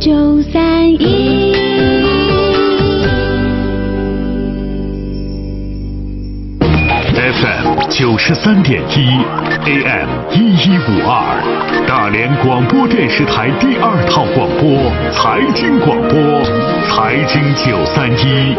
[0.00, 1.52] 九三一。
[7.14, 9.18] FM 九十三点一
[9.66, 11.42] ，AM 一一五二，
[11.88, 16.16] 大连广播电视台第二套广播，财经广播，
[16.86, 18.54] 财经九三一，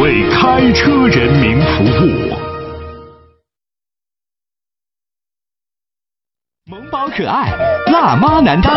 [0.00, 2.30] 为开车人民服务。
[6.66, 7.50] 萌宝可爱，
[7.92, 8.72] 辣妈难当。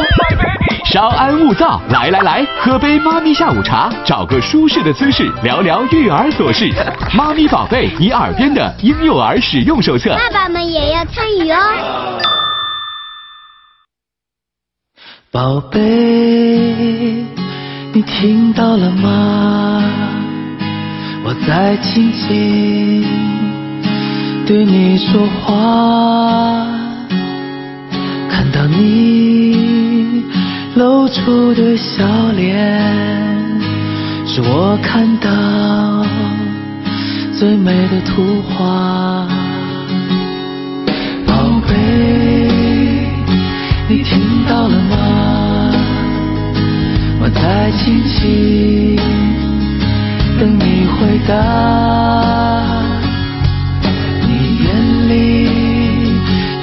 [0.86, 6.72] 稍安勿躁，来来来，喝杯妈咪下午茶，找个舒适的姿势，聊聊育儿琐事。
[7.16, 10.16] 妈咪宝贝，你耳边的婴幼儿使用手册。
[10.16, 11.58] 爸爸们也要参与哦。
[15.32, 15.80] 宝贝，
[17.92, 19.84] 你听到了吗？
[21.26, 23.04] 我在轻轻
[24.46, 26.68] 对你说话，
[28.30, 29.83] 看到你
[30.76, 32.04] 露出的笑
[32.36, 32.58] 脸，
[34.26, 35.30] 是我看到
[37.38, 39.28] 最美的图画。
[41.28, 41.34] 宝
[41.68, 41.76] 贝，
[43.88, 45.72] 你听到了吗？
[47.22, 48.96] 我在轻轻
[50.40, 51.32] 等你回答。
[54.28, 54.66] 你眼
[55.08, 55.12] 里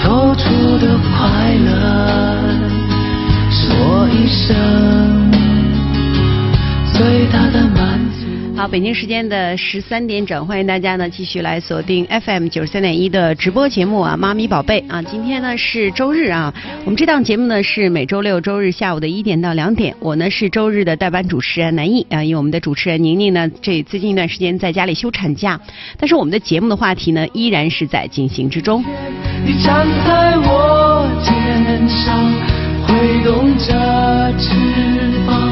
[0.02, 2.29] 透出的快乐，
[4.02, 5.30] 我一生
[6.94, 8.56] 最大的满足。
[8.56, 16.54] 好，北京时间的十三点整，欢迎大家呢继续来锁定 FM 九十三点一的直播节目啊，妈咪宝贝啊，今天呢是周日啊，
[16.86, 25.60] 我们这档节目呢是每周六周日下午的一点到两点，我呢是周日的代班主持人南艺啊，因为我们的主持人宁宁呢这最近一段时间在家里休产假，
[25.98, 28.82] 但是我们的节目的话题呢依然是在进行之中。
[29.44, 32.32] 你站在我肩上，
[32.90, 34.50] 挥动着翅
[35.24, 35.48] 膀，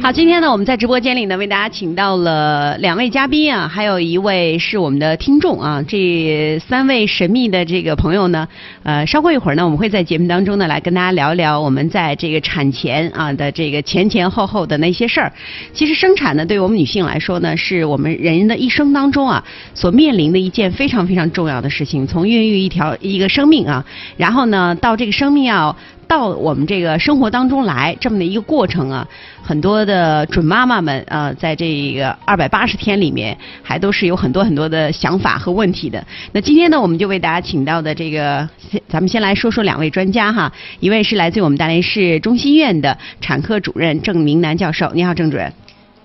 [0.00, 5.82] 好，今天呢，我们在直播间里呢，为大家请到了两位嘉宾啊，还有一位是我们的听众啊。
[5.88, 8.46] 这三位神秘的这个朋友呢，
[8.82, 15.32] 呃，稍过一会儿呢，我们会在节目当中呢，来跟大家聊一聊我们在这个产前啊的这个前前后后的那些事儿。
[15.72, 19.42] 其实生产呢，对于我们女性来说呢，是我们人的一生当中啊
[19.72, 22.06] 所面临的一件非常非常重要的事情。
[22.06, 23.82] 从孕育一条一个生命啊，
[24.18, 25.74] 然后呢，到这个生命要。
[26.06, 29.06] 到我们这个生活当中来这么的一个过程啊，
[29.42, 36.04] 很多的准妈妈们啊、呃，在这个二百八十天里面，还都是有很多很多的想法和问题的。
[36.32, 38.48] 那今天呢，我们就为大家请到的这个，
[38.88, 45.52] 咱们先来说说两位专家哈，一位是来自于我们大连市中心医院的产科主任郑明南教授，你好，郑主任。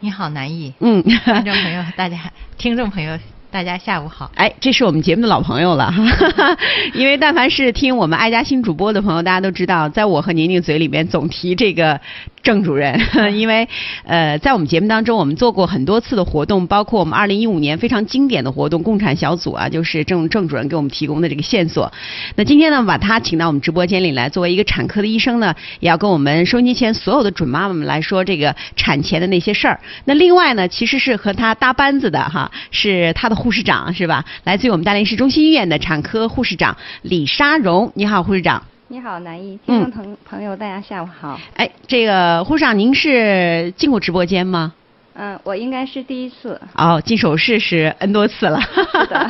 [0.02, 0.74] 你好，南艺。
[0.80, 2.18] 嗯，听众朋友，大家
[2.58, 3.18] 听众朋友。
[3.52, 6.58] 大家下午好，哎，这是我们节目的老朋友了哈,哈，
[6.94, 12.00] 因为但凡是听我们爱家新主播的朋友，大家都知道，在我和宁宁嘴里面总提这个
[12.44, 13.02] 郑主任，
[13.36, 13.68] 因为
[14.04, 21.92] 呃，在我们节目当中，我们做过很多次的活动，包括我们二零一五年非常经典的活动——共产小组啊，就是郑郑主任给我们提供的这个线索。
[22.36, 29.80] 那今天呢，把他请到我们直播间里来，作为一个产科的医生呢，也要跟我们收音机前所有的准妈妈们来说这个产前的那些事儿。
[30.06, 33.39] 那另外呢，其实是和他搭班子的哈，是他的。
[33.40, 34.26] 护士长是吧？
[34.44, 38.62] 来自于我们大连市中心医院的产科护士长李莎荣，你好，护士长。
[38.90, 41.40] 你好，南艺听众朋朋友，大家下午好。
[41.56, 44.74] 哎，这个护士长，您是进过直播间吗？
[45.14, 46.60] 嗯，我应该是第一次。
[46.76, 48.60] 哦，进手势是 N 多次了。
[48.62, 49.30] 是的。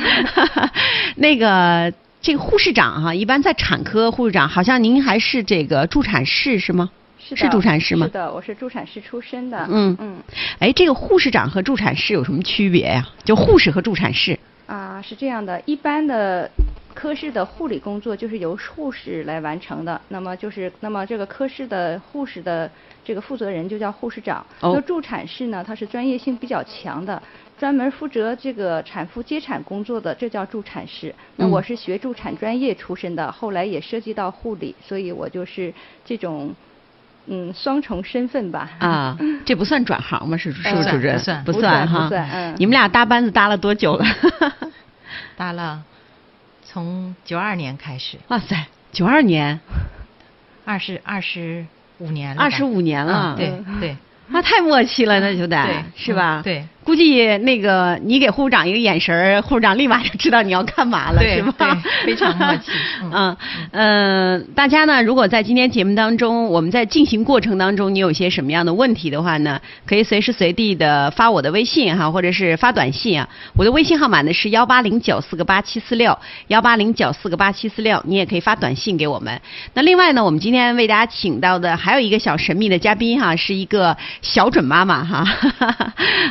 [1.18, 6.90] 那个，这个护士长哈、啊，一般在产科护士长，好像您还是这个助产士是吗？
[7.30, 8.08] 是是助产师吗？
[8.08, 9.68] 是的，我是助产师出身的。
[9.70, 10.18] 嗯嗯。
[10.58, 13.14] 哎，这个护士长和助产士有什么区别呀、啊？
[13.24, 14.38] 就护士和助产士。
[14.66, 16.50] 啊，是这样的，一般的
[16.94, 20.00] 科室的护理工作就是由护士来完成的。
[20.08, 22.70] 那么就是，那么这个科室的护士的
[23.04, 24.46] 这个负责人就叫护士长。
[24.62, 24.74] 哦。
[24.74, 27.22] 那助产士呢，他是专业性比较强的，
[27.60, 31.14] 专门负责这个产妇接产工作的，这叫助产士。
[31.36, 35.72] 那我是学助产专业出身的，嗯、后来也涉及到护理，所以我就是
[36.04, 36.54] 这种。
[37.32, 38.70] 嗯，双重身份吧。
[38.80, 40.36] 啊，这不算转行吗？
[40.36, 41.16] 是是不是主任？
[41.16, 42.04] 不算，不算哈。
[42.04, 42.30] 不算。
[42.32, 42.56] 嗯。
[42.58, 44.06] 你们俩搭班子搭了多久了？
[45.38, 45.84] 搭了，
[46.64, 48.18] 从九二年开始。
[48.30, 49.60] 哇塞，九二年。
[50.66, 51.66] 二十二十
[52.00, 52.42] 五年了。
[52.42, 53.36] 二十五年了。
[53.36, 53.98] 嗯、对对。
[54.28, 56.42] 那太默契了，那就得对，是吧？
[56.44, 56.68] 对。
[56.84, 61.78] 估计那个你给护士长一个眼神儿，护士长立马就知道你要干嘛了，对是吧？
[62.04, 62.72] 对非常默契
[63.12, 63.38] 嗯
[63.72, 73.30] 嗯，大家呢，如果在今天节目当中，我们在进行过程当中，你有些什么样的问题的话呢，可以随时随地的发我的微信哈，或者是发短信啊。
[73.56, 76.18] 我的微信号码呢是幺八零九四个八七四六
[76.48, 79.40] 幺八零九四个八七四六，你也可以发短信给我们。
[79.74, 85.26] 那另外呢，我们今天为大家请到的还有一个小神秘的嘉宾哈，是一个小准妈妈哈。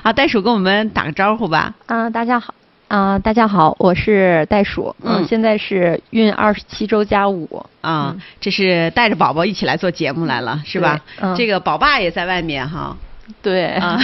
[0.02, 1.74] 好， 袋鼠跟我们打个招呼吧。
[1.86, 2.54] 啊、大家好，
[2.86, 11.00] 啊、大家好，我是袋鼠，嗯现在是孕二十七周加五，啊，这是带着宝宝一起来做节目来了，是吧？
[11.20, 12.96] 嗯这个宝爸也在外面哈。
[13.42, 13.98] 对，啊，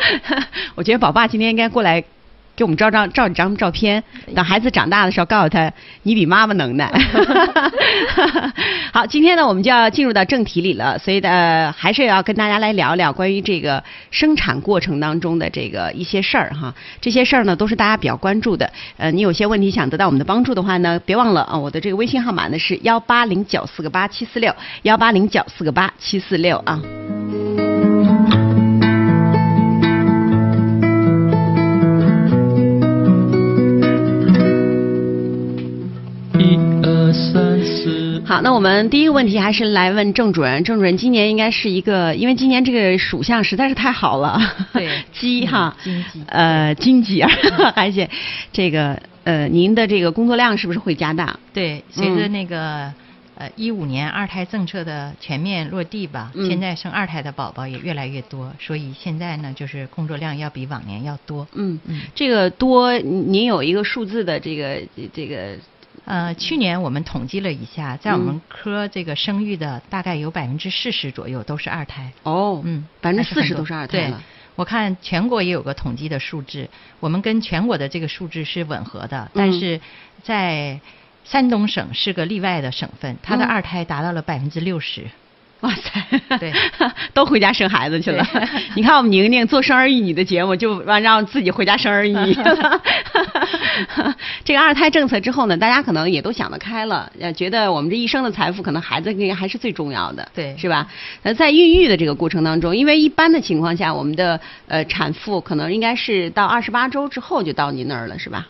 [0.76, 2.02] 我觉得宝爸今天应该过来
[2.60, 4.04] 给我们照张照几张照片，
[4.34, 5.72] 等孩子长大的时候告诉他
[6.02, 6.92] 你比妈妈能耐。
[8.92, 16.74] 好，今天呢我们就要进入到正题里了，所以呢还是要跟大家来聊聊关于这个生产过程当中的这个一些事儿哈。
[17.00, 18.70] 这些事儿呢都是大家比较关注的。
[18.98, 26.78] 呃，你有些问题想得到我们的帮助的话呢，别忘了啊，我的这个微信号码呢是幺八零九四个八七四六幺八零九四个八七四六啊。
[38.40, 40.64] 好，那我们第一个问题还是来问郑主任。
[40.64, 44.40] 郑主任，今年应该是一个，因为今年这个属相实在是太好了，
[44.72, 47.30] 对 鸡哈，嗯金鸡呃，金鸡儿，
[47.76, 48.08] 而且
[48.50, 51.38] 这个呃，您的这个工作量是不是会加大？
[51.52, 52.90] 对，随着嗯那个、
[53.34, 61.46] 呃一五年二胎政策的全面落地吧，嗯现在生二胎的宝宝也越来越多，所以现在呢，就是工作量要比往年要多。
[61.52, 64.80] 嗯嗯，这个多，您有一个数字的这个
[65.12, 65.56] 这个
[66.10, 72.10] 呃，去年我们统计了一下，在我嗯们科这个生育的大概有百分之四十左右都是二胎。
[72.24, 74.20] 哦，嗯，百分之四十都是二胎对了。
[74.56, 76.68] 我看全国也有个统计的数字，
[76.98, 79.80] 我们跟全国的这个数字是吻合的，嗯但是
[80.24, 80.80] 在
[81.22, 85.06] 山东省是个例外的省份，它的嗯二胎达到了百分之六十。
[85.60, 86.52] 哇塞，对，
[87.12, 88.26] 都回家生孩子去了。
[88.74, 92.34] 你看我们宁宁做生儿育女的节目，就让让自己回家生儿育女。
[94.44, 100.86] 这个二胎政策之后呢，大家可能也都想得开了，呃，觉得我们这一生的财富，可能孩子应该还是最重要的，对是吧？
[101.22, 108.46] 那在孕育的这个过程当中，因为一般的情况下，我们的呃产妇可能应该是到二十八周之后就到您那儿了，是吧？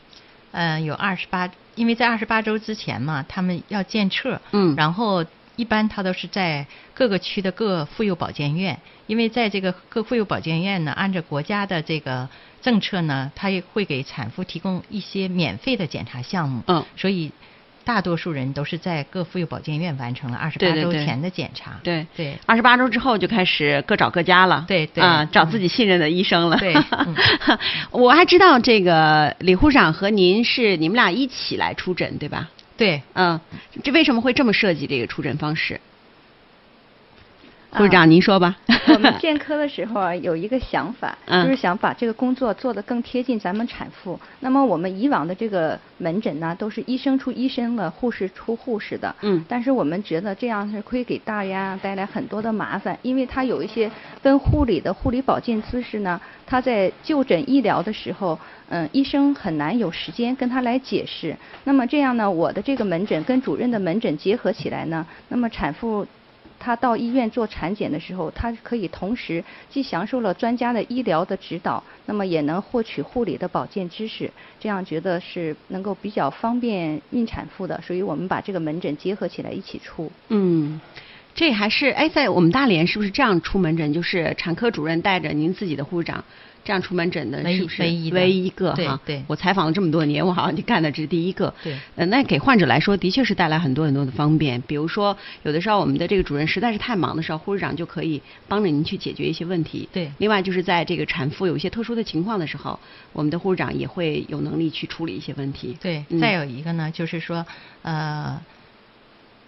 [0.52, 5.24] 嗯、有二十八，因为在二十八周之前嘛，他们要建册，嗯然后
[5.60, 12.26] 一般他都是在各个区的各妇幼保健院，因为在这个各妇幼保健院呢，按照国家的这个
[12.62, 16.82] 政策呢，它也会给产妇提供一些免费的检查项目，嗯。
[16.96, 17.30] 所以
[17.84, 22.06] 大多数人都是在各妇幼保健院完成了二十八周前的检查，对。
[22.16, 22.38] 对。
[22.46, 25.04] 二十八周之后就开始各找各家了，对对。
[25.04, 26.56] 啊，找自己信任的医生了。
[26.56, 26.72] 对
[27.06, 27.14] 嗯。
[27.90, 32.48] 我还知道这个李护士长和您是你们俩一起来出诊，对吧？
[32.80, 33.38] 对，嗯，
[33.84, 35.78] 这为什么会这么设计这个出诊方式？
[37.70, 38.56] 护士啊长，您说吧。
[38.92, 44.18] 我们建科的时候啊，有一个想法，嗯就是想把这个工作做得更贴近咱们产妇。
[44.40, 49.14] 那么我们以往的这个门诊呢，都是医生出医生的，护士出护士的。
[49.20, 53.88] 嗯但是我们觉得这样是会给大家带来很多的麻烦，因为他有一些
[54.20, 58.36] 跟护理的护理保健知识呢，他在就诊医疗的时候，
[58.68, 61.36] 嗯，医生很难有时间跟他来解释。
[61.62, 66.04] 那么这样呢，我的这个门诊跟主任的门诊结合起来呢，那么产妇。
[66.60, 74.30] 她到医院做产检的时候，她可以同时既享受了专家的医疗的指导，那么也能获取护理的保健知识，
[74.60, 80.12] 这样觉得是能够比较方便孕产妇的，所以我们把这个门诊结合起来一起出。
[80.28, 80.80] 嗯，
[81.34, 83.92] 这还是哎，在我们大连是不是这样出门诊？
[83.92, 86.22] 就是产科主任带着您自己的护士长
[86.66, 89.00] 样出门诊的，是不是唯一一一个哈？
[89.04, 91.52] 对对我采访了这么多年，我好像就干的这是第一个。
[91.64, 94.60] 对呃，那给患者来说，的确是带来很多很多的方便。
[94.62, 99.88] 比如说，有的时候我们的这个主任实在是太忙的时候，护士长就可以帮着您去解决一些问题。
[99.92, 102.78] 对另外就是在这个产妇有一些特殊的情况的时候，
[103.12, 105.78] 我们的护士长也会有能力去处理一些问题。
[105.80, 107.46] 对，嗯再有一个呢，就是说，
[107.82, 108.40] 呃，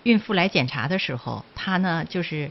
[0.04, 2.50] 孕妇来检查的时候，她呢就是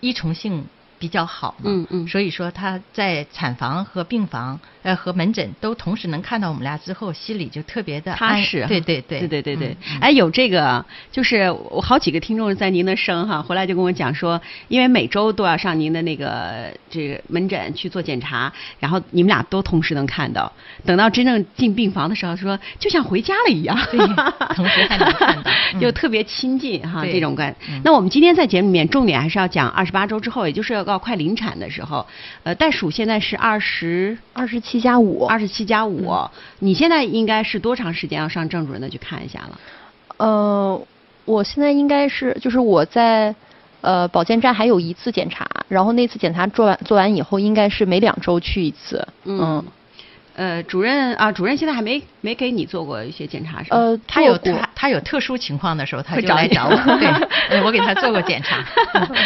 [0.00, 0.64] 依从性
[1.02, 2.06] 比较好嘛，嗯嗯。
[2.06, 20.52] 所以说他在产房和病房呃和门诊都同时能看到我们俩之后，心里就特别的踏实，对对对对对对对嗯嗯哎，有这个，就是我好几个听众在您的生哈，回来就跟我讲说，因为每周都要上您的那个这个门诊去做检查，然后你们俩都同时能看到，
[20.84, 23.98] 等到真正进病房的时候，说就像回家了一样，对
[24.54, 27.80] 同时还能看到 嗯就特别亲近哈对这种感嗯。
[27.84, 32.06] 那我们今天在节目里面重点还是要讲二十八周之后，也就是要到快临产的时候，
[32.42, 36.12] 呃，袋鼠现在是二十二十七加五，二十七加五，
[36.58, 39.58] 你现在应该是多长时间要上郑主任那去看一下了？
[40.18, 40.80] 呃，
[41.24, 43.34] 我现在应该是就是我在
[43.80, 49.06] 呃保健站还有一次检查，然后那次检查做完做完以后，应该是每两周去一次。
[49.24, 49.64] 嗯，
[50.34, 53.76] 呃，主任啊，主任现在还没没给你做过一些检查是吧？
[53.76, 57.06] 呃，他有他他有特殊情况的时候，他就来找我， 对，
[57.50, 58.64] 呃我给他做过检查。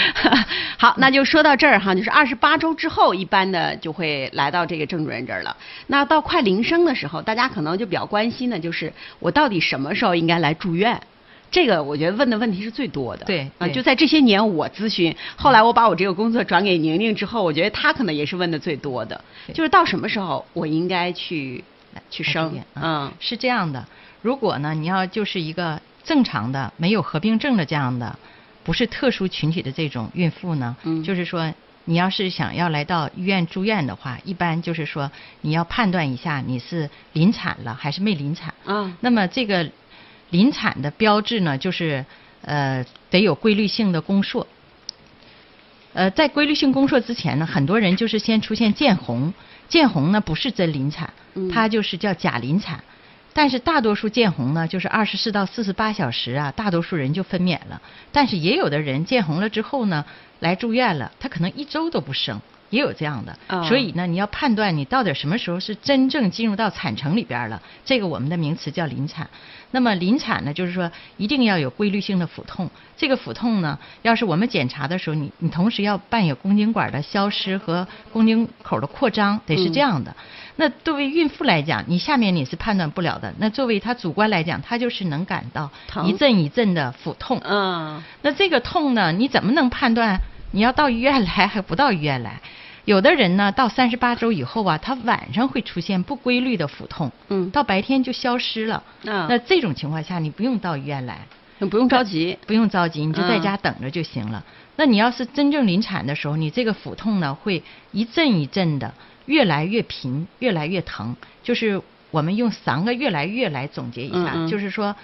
[0.78, 5.56] 好，那就说到这儿哈，就是二十八周之后，一般的就会来到这个郑主任这儿了。
[5.86, 11.00] 那到快临生的时候，大家可能就比较关心的就是我到底什么时候应该来住院？
[11.50, 13.24] 这个我觉得问的问题是最多的。
[13.24, 19.24] 对啊，就在这些年我咨询，后来我把我这个工作转给宁宁之后，我觉得她可能也是问的最多的，
[19.54, 21.64] 就是到什么时候我应该去
[22.10, 22.52] 去生？
[22.74, 23.10] 嗯。
[23.20, 23.86] 是这样的，
[24.22, 28.18] 如果呢，你要就是一个正常的、没有合并症的这样的，
[28.64, 31.02] 不是特殊群体的这种孕妇呢，嗯。
[31.02, 35.10] 就是说你要是想要来到医院住院的话，一般就是说
[35.40, 38.52] 你要判断一下你是临产了还是没临产。
[38.64, 39.70] 啊那么这个
[40.30, 42.04] 临产的标志呢，就是
[42.42, 44.47] 呃得有规律性的宫缩。
[45.92, 49.33] 呃，在规律性宫缩之前呢，很多人就是先出现见红，
[49.68, 52.85] 见红呢不是真临产，嗯它就是叫假临产。
[53.33, 57.80] 但是大多数见红呢，就是二十四到四十八小时啊，大多数人就分娩了。
[58.12, 60.04] 但是也有的人见红了之后呢，
[60.40, 63.37] 来住院了，他可能一周都不生，也有这样的。
[63.46, 69.28] 啊所以呢，你要判断你到底什么时候是真正进入到产程里边了，这个我们的名词叫临产。
[69.73, 72.70] 那么临产呢，就是说一定要有规律性的腹痛。
[72.96, 80.14] 这个腹痛呢，要是我们检查的时候，你你同时要伴有宫颈管的消失和宫颈口的扩张，得是这样的。
[80.58, 83.35] 那作为孕妇来讲，你下面你是判断不了的。
[83.38, 85.70] 那作为她主观来讲，她就是能感到
[86.06, 87.38] 一阵一阵的腹痛。
[87.44, 92.40] 嗯那这个痛呢，你怎么能判断你要到医院来还不到医院来？
[92.84, 98.76] 有的人呢，到三十八周以后啊，他晚上会出现不规律的腹痛，嗯到白天就消失了。
[99.06, 101.26] 啊那这种情况下，你不用到医院来，
[101.58, 102.38] 不用着急。
[102.46, 104.44] 不用着急，你就在嗯家等着就行了。
[104.76, 111.16] 那你要是真正临产的时候，你这个腹痛呢，会一阵一阵的，越来越频，越来越疼。
[111.42, 114.94] 就是我们用三个越来越来总结一下，就是说，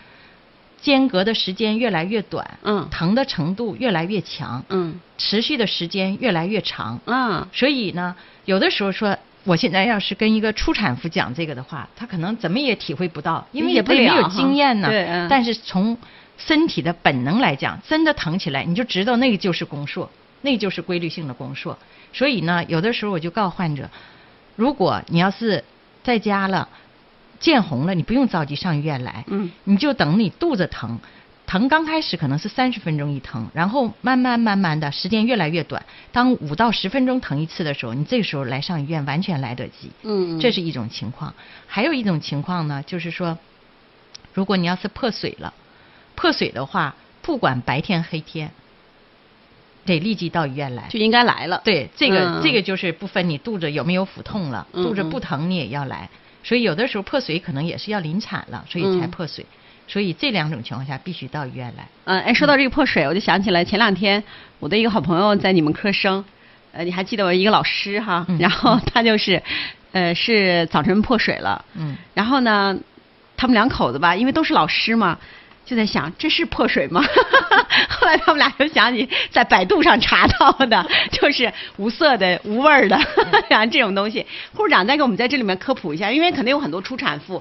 [0.82, 7.00] 间隔的时间越来越短，嗯疼的程度越来越强，嗯持续的时间越来越长。
[7.06, 14.88] 啊所以呢，有的时候说，我现在要是跟一个初产妇讲这个的话，她可能怎么也体会不到，因为理解不没有经验呢。
[14.88, 15.96] 对嗯但是从
[16.36, 20.10] 身体的本能来讲，真的疼起来，你就知道那个就是宫缩，
[20.40, 21.78] 那就是规律性的宫缩。
[22.12, 23.88] 所以呢，有的时候我就告诉患者，
[24.56, 25.62] 如果你要是
[26.02, 26.68] 在家了，
[27.42, 30.98] 见红了，你不用着急上医院来，嗯你就等你肚子疼，
[31.44, 39.90] 疼刚开始可能是三十分钟一疼，然后慢慢慢慢的时间越来越短，当五到十分钟疼一次的时候，你这个时候来上医院完全来得及。
[40.02, 41.34] 嗯，这是一种情况。
[41.66, 43.36] 还有一种情况呢，就是说，
[44.32, 45.52] 如果你要是破水了，
[46.14, 48.52] 破水的话，不管白天黑天，
[49.84, 50.86] 得立即到医院来。
[50.88, 51.60] 就应该来了。
[51.64, 56.08] 对，这个、嗯这个就是不分你肚子有没有腹痛了，嗯肚子不疼你也要来。
[56.42, 59.44] 所以有的时候破水可能也是要临产了，所以才嗯破水。
[59.88, 61.86] 所以这两种情况下必须到医院来。
[62.04, 64.22] 嗯，哎，说到这个破水，我就想起来前两天
[64.58, 66.24] 我的一个好朋友在你们科生，
[66.72, 69.42] 呃，你还记得我一个老师哈， 嗯然后他就是，
[69.90, 72.78] 呃，是早晨破水了，嗯，然后呢，
[73.36, 75.18] 他们两口子吧，因为都是老师嘛，
[75.64, 77.02] 就在想这是破水吗？
[77.88, 82.98] 后来他们俩就想起在百度上查到的，就是无色的、无味儿的，
[83.48, 84.26] 然 后这种东西。
[84.54, 87.40] 护士长再给我们在这里面科普一下，因为肯定有很多初产妇，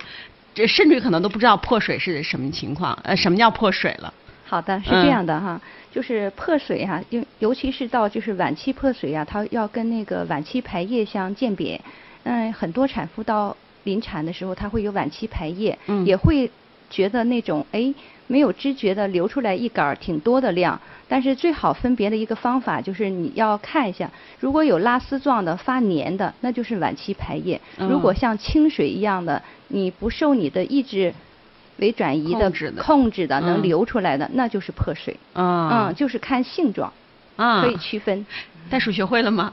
[0.54, 4.14] 这甚至于可能都不知道破水是什么情况，呃，什么叫破水了？
[4.46, 5.60] 好的，是嗯这样的哈，
[5.92, 11.80] 就是破水哈、尤尤其是到就是晚期破水啊，它要跟那个晚期排液相鉴别。
[12.24, 16.50] 嗯，很多产妇到临产的时候，她会有晚期排液，嗯也会
[16.92, 17.92] 觉得那种哎
[18.28, 20.80] 没有知觉的流出来一杆儿挺多的量。
[21.08, 31.14] 但是最好分别的一个方法就是你要看一下，如果有拉丝状的发黏的，那就是晚期排液；嗯如果像清水一样的，你不受你的意志
[31.80, 35.18] 为转移的控制的能流出来的，那就是破水。
[35.34, 36.94] 啊嗯，就是看性状
[37.36, 38.26] 啊可以区分。
[38.72, 39.52] 袋鼠学会了吗？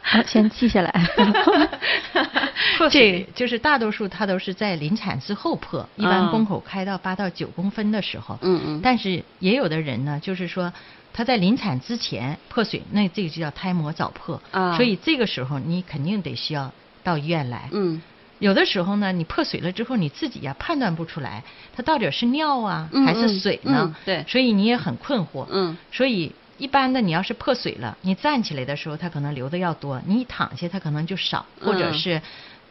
[0.00, 0.90] 好，先记下来。
[2.78, 8.38] 破水就是大多数它都是在临产之后破，一般啊宫口开到八到九公分的时候。
[8.40, 10.72] 嗯嗯但是也有的人呢，就是说
[11.12, 14.40] 他在临产之前破水，那这个就叫胎膜早破。
[14.50, 16.72] 啊所以这个时候你肯定得需要
[17.04, 17.68] 到医院来。
[17.72, 18.00] 嗯
[18.38, 21.42] 有的时候呢，你破水了之后，你自己呀、判断不出来，
[21.76, 23.82] 它到底是尿啊、嗯还是水呢？
[23.84, 25.44] 嗯嗯对所以你也很困惑。
[25.50, 32.22] 嗯所以一般的，你要是破水了，你站起来的时候，它可能流的要多；你一躺下，它可能就少，或者嗯是，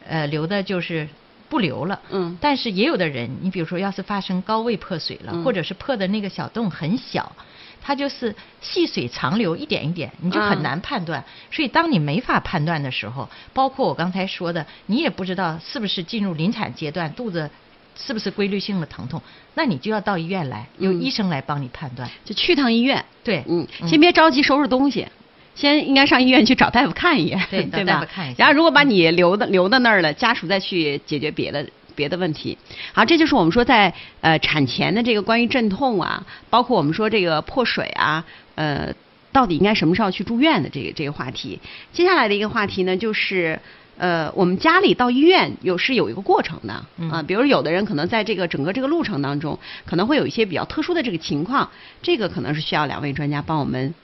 [0.06, 1.08] 呃，流的就是
[1.48, 2.00] 不流了。
[2.10, 7.32] 嗯但是也有的人，你比如说，要是发生高位破水了，嗯或者是破的那个小洞很小，
[7.80, 11.24] 它就是细水长流，一点一点，你就嗯很难判断。
[11.50, 17.50] 所以，当你没法判断的时候，包括我刚才说的，你也不知道是不是进入临产阶段，肚子
[17.98, 19.20] 是不是规律性的疼痛，
[19.54, 22.08] 那你就要到医院来，由嗯医生来帮你判断。
[22.24, 23.04] 就去趟医院。
[23.24, 25.06] 对，嗯，先别着急收拾东西，
[25.54, 31.68] 先应该上医院去找大夫看一眼，对 对吧找大夫看一下然后如果把你留的留到那儿了，家属再去解决别的。
[31.98, 32.56] 别的问题，
[32.92, 38.24] 好，这就是我们说在呃产前的这个关于阵痛啊，包括我们说这个破水啊，
[38.54, 38.94] 呃，
[39.32, 41.58] 到底应该什么时候去住院的这个这个话题。
[41.92, 43.58] 接下来的一个话题呢，就是
[43.98, 53.94] 呃，我们家里到医院有是有一个过程的啊、嗯比如有的人可能在这个整个这个路程当中，可能会有一些比较特殊的这个情况，这个可能是需要两位专家帮我们。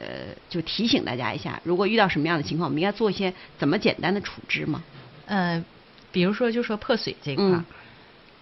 [0.00, 4.82] 呃，就提醒大家一下，如果遇到什么样的情况，我们应该做一些怎么简单的处置吗？
[5.26, 5.64] 呃，
[6.10, 7.64] 比如说就说破水这块儿，嗯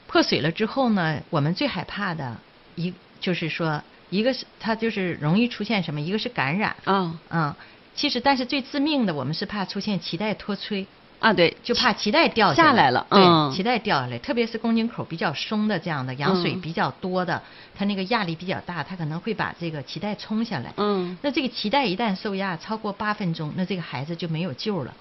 [0.07, 2.39] 破水了之后呢，我们最害怕的
[2.77, 7.55] 一就是说，一个是它就是容易出现什么，一个是感染，啊、嗯，
[7.95, 10.87] 其实但是最致命的，我们是怕出现脐带脱垂。
[11.21, 17.43] 啊，对，就怕脐带掉下来来了对，嗯脐带掉下来，特别是宫颈口比较松的这样的，羊水嗯比较多的，
[17.77, 20.73] 它那个压力比较大，它可能会把这个脐带冲下来。
[20.79, 24.95] 嗯那这个脐带一旦受压超过八分钟，那这个孩子就没有救了。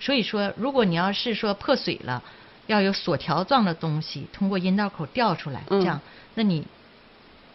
[0.00, 2.22] 所以说，如果你要是说破水了，
[2.66, 6.00] 要有锁条状的东西通过阴道口掉出来，嗯这样，
[6.34, 6.66] 那你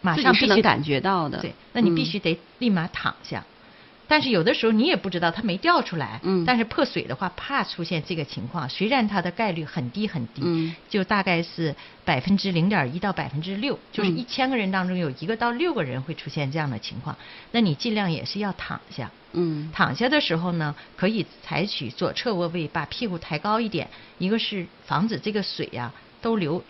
[0.01, 1.39] 马上必须感觉到的。
[1.39, 3.43] 对，那你必嗯须得立马躺下。
[4.07, 6.43] 但是有的时候你也不知道它没掉出来，嗯。
[6.45, 10.75] 但是破水的话怕出现这个情况，虽然它的概率很低很低，嗯。
[10.89, 14.17] 就大概是百分之零点一到百分之六，就是嗯。
[14.17, 17.15] 一千个人当中有一个到六个人会出现这样的情况，
[17.51, 19.09] 那你尽量也是要躺下。
[19.33, 19.69] 嗯。
[19.73, 26.63] 躺下的时候呢，可以采取左侧卧位，把屁股抬高一点，一个是防止这个水呀、都流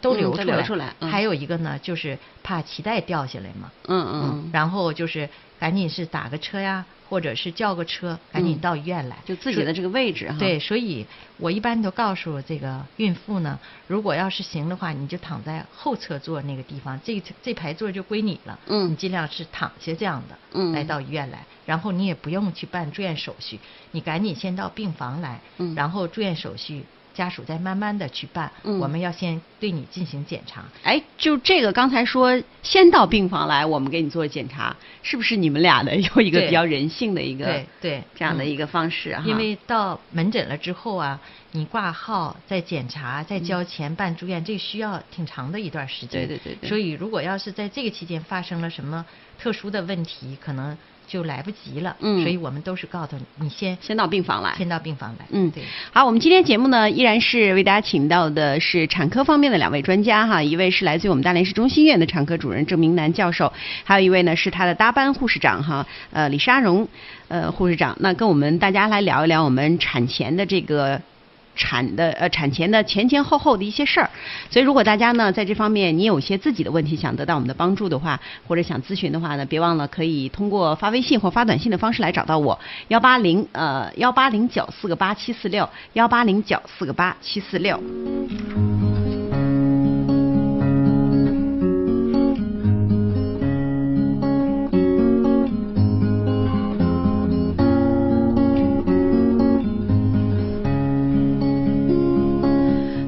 [0.00, 1.10] 都流出来，流出来嗯。
[1.10, 3.72] 还有一个呢就是怕脐带掉下来嘛。
[3.88, 4.06] 嗯。
[4.12, 9.16] 嗯，然后就是赶紧是打个车呀，或者是叫个车，赶紧嗯到医院来。
[9.24, 10.36] 就自己的这个位置哈。
[10.38, 11.06] 对，所以
[11.38, 18.58] 我一般都告诉这个孕妇呢，如果要是行的话，你就躺在后侧座那个地方，这这排座就归你了。
[18.66, 23.58] 嗯你尽量是躺下这样的，嗯来到医院来，然后你也不用去办住院手续，
[23.92, 26.84] 你赶紧先到病房来，嗯然后住院手续
[27.16, 28.52] 家属再慢慢的去办。
[28.62, 30.64] 嗯我们要先对你进行检查。
[30.82, 39.22] 哎，就这个刚才说先到病房来，我们给你做检查，是不是你们俩的有一个比较人性的一个对对嗯这样的一个方式哈？
[39.26, 41.18] 因为到门诊了之后啊，
[41.52, 46.26] 你挂号、再检查、再交钱办住院，这需要挺长的一段时间。
[46.28, 49.04] 对对对对所以如果要是在这个期间发生了什么
[49.38, 50.76] 特殊的问题，可能
[51.06, 51.96] 就来不及了。
[52.00, 54.54] 嗯所以我们都是告诉你，你先先到病房来。
[54.56, 55.26] 先到病房来。
[55.30, 55.62] 嗯对。
[55.92, 63.52] 好，我们今天节目呢，依然是为大家请到的是产科方面的两位专家哈，一位是来自于我们大连市中心医院的产科主任郑明南教授，
[63.84, 66.88] 还有一位呢是他的搭班护士长哈，呃李莎荣
[67.28, 71.00] 呃护士长，那跟我们大家来聊一聊我们产前的这个。
[71.56, 74.08] 产的呃产前的前前后后的一些事儿，
[74.50, 87.82] 所以如果大家呢在这方面你有些自己的问题想得到我们的帮助的话，或者想咨询的话呢，别忘了可以通过发微信或发短信的方式来找到我，幺八零呃幺八零九四个八七四六幺八零九四个八七四六。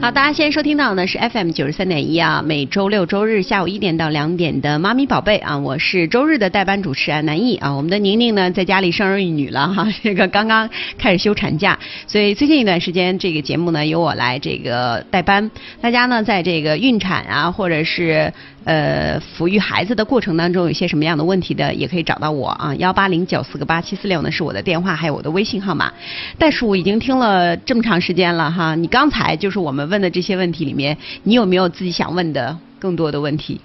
[0.01, 7.73] 好，大家现在收听到呢是 FM 九十三点一啊，每周六周日下午一点到两点的妈咪宝贝啊，我是周日的代班主持人南艺啊。
[7.73, 15.51] 我们的宁宁呢在家里生儿育女了哈， 这个刚刚开始休产假，所以最近一段时间这个节目呢由我来这个代班。
[15.81, 18.33] 大家呢在这个孕产啊，或者是
[18.69, 25.91] 呃抚育孩子的过程当中有一些什么样的问题的，也可以找到我啊，幺八零九四个八七四六呢是我的电话，还有我的微信号码。
[26.37, 33.59] 袋鼠已经听了这么长时间了哈，你刚才就是我们问的这些问题里面，你有没有自己想问的更多的问题？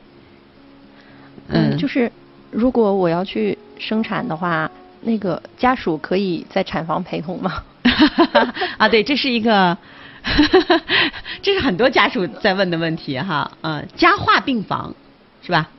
[1.50, 2.10] 嗯，就是
[2.50, 7.62] 如果我要去生产的话，那个家属可以在产房陪同吗？
[8.78, 9.78] 啊，对，这是一个，
[11.42, 13.52] 这是很多家属在问的问题哈。
[13.62, 14.94] 嗯、家化病房
[15.42, 15.70] 是吧？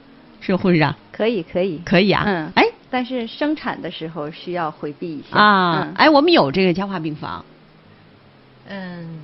[0.40, 0.94] 是护士长？
[1.10, 2.22] 可以可以可以啊。
[2.26, 7.44] 嗯，哎但是生产的时候需要回避一下啊，嗯哎，我们有这个家化病房。
[8.68, 9.20] 嗯，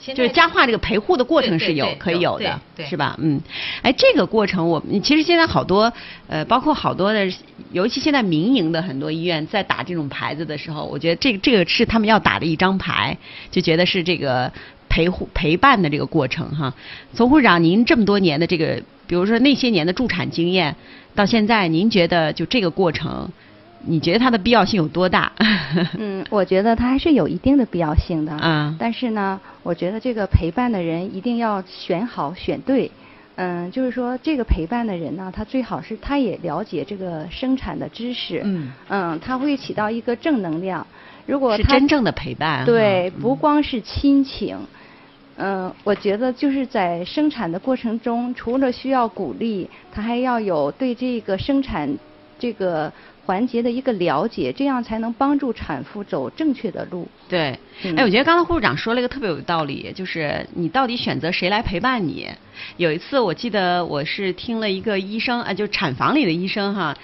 [0.00, 3.16] 就是佳话这个陪护的过程是有可以有的，是吧？
[3.20, 3.40] 嗯，
[3.82, 5.92] 哎，这个过程我们其实现在好多
[6.28, 7.28] 呃，包括好多的，
[7.72, 13.16] 尤其现在民营的很多医院在打这种牌子的时候，我觉得这个这个是他们要打的一张牌，
[13.50, 14.52] 就觉得是这个
[14.88, 16.72] 陪护陪伴的这个过程哈。
[17.12, 20.76] 从护士长，您这么多年的这个，比如说那些年的助产经验，
[21.14, 23.28] 到现在，您觉得就这个过程，
[23.80, 25.32] 你觉得它的必要性有多大？
[25.98, 28.32] 嗯，我觉得它还是有一定的必要性的。
[28.32, 32.90] 啊但是呢，我觉得这个陪伴的人一定要选好、选对。
[33.36, 38.40] 嗯，就是说这个陪伴的人呢，他最好是他也了解这个生产的知识。
[38.44, 40.86] 嗯嗯，他会起到一个正能量。
[41.26, 42.64] 如果他是真正的陪伴。
[42.64, 44.56] 对，嗯不光是亲情。
[45.36, 51.94] 嗯，我觉得就是在生产的过程中，除了需要鼓励，他还要有对这个生产
[52.38, 52.90] 这个
[53.26, 57.06] 环节的一个了解，这样才能帮助产妇走正确的路。
[57.28, 62.28] 对，嗯哎，我觉得刚才护士长说了一个特别有道理，就是你到底选择谁来陪伴你？
[62.76, 66.96] 有一次我记得我是听了一个医生啊，就产房里的医生哈。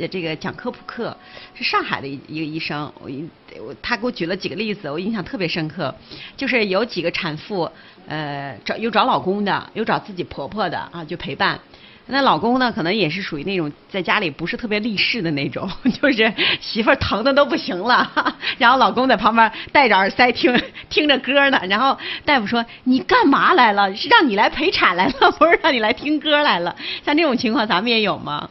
[0.00, 1.14] 呃，这个讲科普课
[1.54, 3.28] 是上海的一一个医生，我一
[3.60, 5.94] 我他给我举了几个例子，我印象特别深刻。
[6.34, 7.70] 就是有几个产妇，
[8.08, 11.60] 呃，找有找老公的，有找自己婆婆的啊，就陪伴。
[12.06, 15.68] 那老公呢，可能也是属于那种在家里不是特别立事的那种，
[16.02, 18.10] 就是媳妇儿疼的都不行了，
[18.58, 20.54] 然后老公在旁边戴着耳塞听
[20.90, 23.94] 听着歌呢，然后大夫说你干嘛来了？
[23.96, 26.74] 是让你来陪产来了， 不是让你来听歌来了。
[27.04, 28.48] 像这种情况咱们也有吗？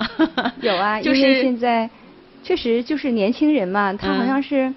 [0.62, 1.90] 有啊，就是现在
[2.44, 4.74] 确实就是年轻人嘛，他好嗯像是，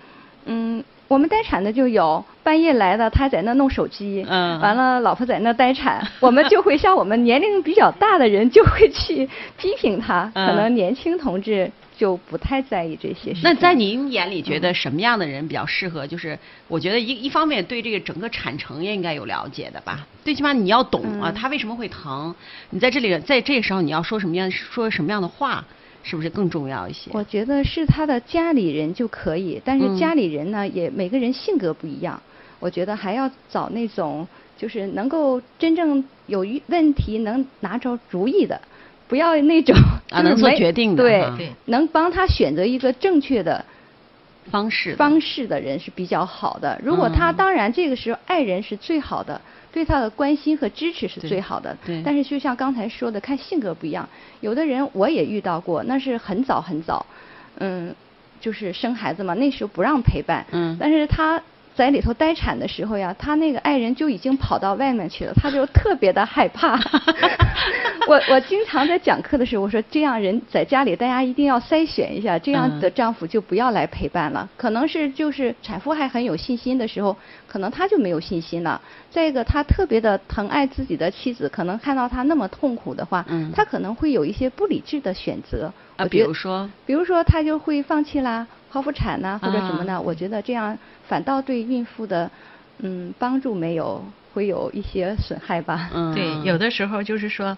[0.47, 13.41] 嗯，我们待产的就有半夜来的，他在那弄手机，嗯完了老婆在那待产， 我们就会像我们年龄比较大的人就会去批评他，嗯可能年轻同志就不太在意这些事。
[13.45, 16.07] 那在您眼里，觉得什么样的人比较适合？
[16.07, 16.37] 就是
[16.67, 22.35] 我觉得一一方面对这个整个产程也应该有了解的吧，最起码你要懂啊，嗯他为什么会疼？
[22.71, 25.65] 你在这里，在这个时候你要说什么样说什么样的话，
[26.05, 27.11] 是不是更重要一些？
[27.13, 29.81] 我觉得是他的家里人就可以，但嗯。
[29.81, 32.23] 是家里人呢，也每个人性格不一样，
[32.61, 38.61] 我觉得还要找那种就是能够真正有一问题能拿着主意的，
[39.09, 39.75] 不要那种
[40.13, 41.35] 啊能做决定的对哈。
[41.39, 41.49] 对。
[41.67, 43.65] 能帮他选择一个正确的
[44.51, 46.79] 方式方式的人是比较好的。
[46.85, 47.35] 如果他嗯。
[47.37, 49.41] 当然这个时候爱人是最好的，
[49.75, 51.77] 对他的关心和支持是最好的。
[51.85, 54.09] 对但是就像刚才说的，看性格不一样，
[54.41, 57.05] 有的人我也遇到过，那是很早很早，
[57.59, 57.93] 嗯，
[58.41, 60.47] 就是生孩子嘛，那时候不让陪伴。
[60.53, 61.43] 嗯但是他。
[61.75, 66.79] 在里头待产的时候呀，他那个爱人就已经跑到外面去了，他就特别的害怕。
[68.07, 74.49] 我我经常在讲课的时候，我说这样人在家里，大家一定要筛选一下，这样的嗯丈夫就不要来陪伴了。
[74.57, 77.17] 可能是就是产妇还很有信心的时候，
[77.49, 78.81] 可能他就没有信心了。
[79.11, 85.73] 再一个，他特别的疼爱自己的妻子，可能看到他那么痛苦的话，嗯他可能会有一些不理智的选择。
[85.97, 89.93] 啊，比如说，比如说他就会放弃啦，剖腹产呐、或者什么呢？
[89.95, 92.29] 啊我觉得这样反倒对孕妇的
[92.79, 95.89] 嗯帮助没有，会有一些损害吧。
[95.95, 97.57] 嗯，对，有的时候就是说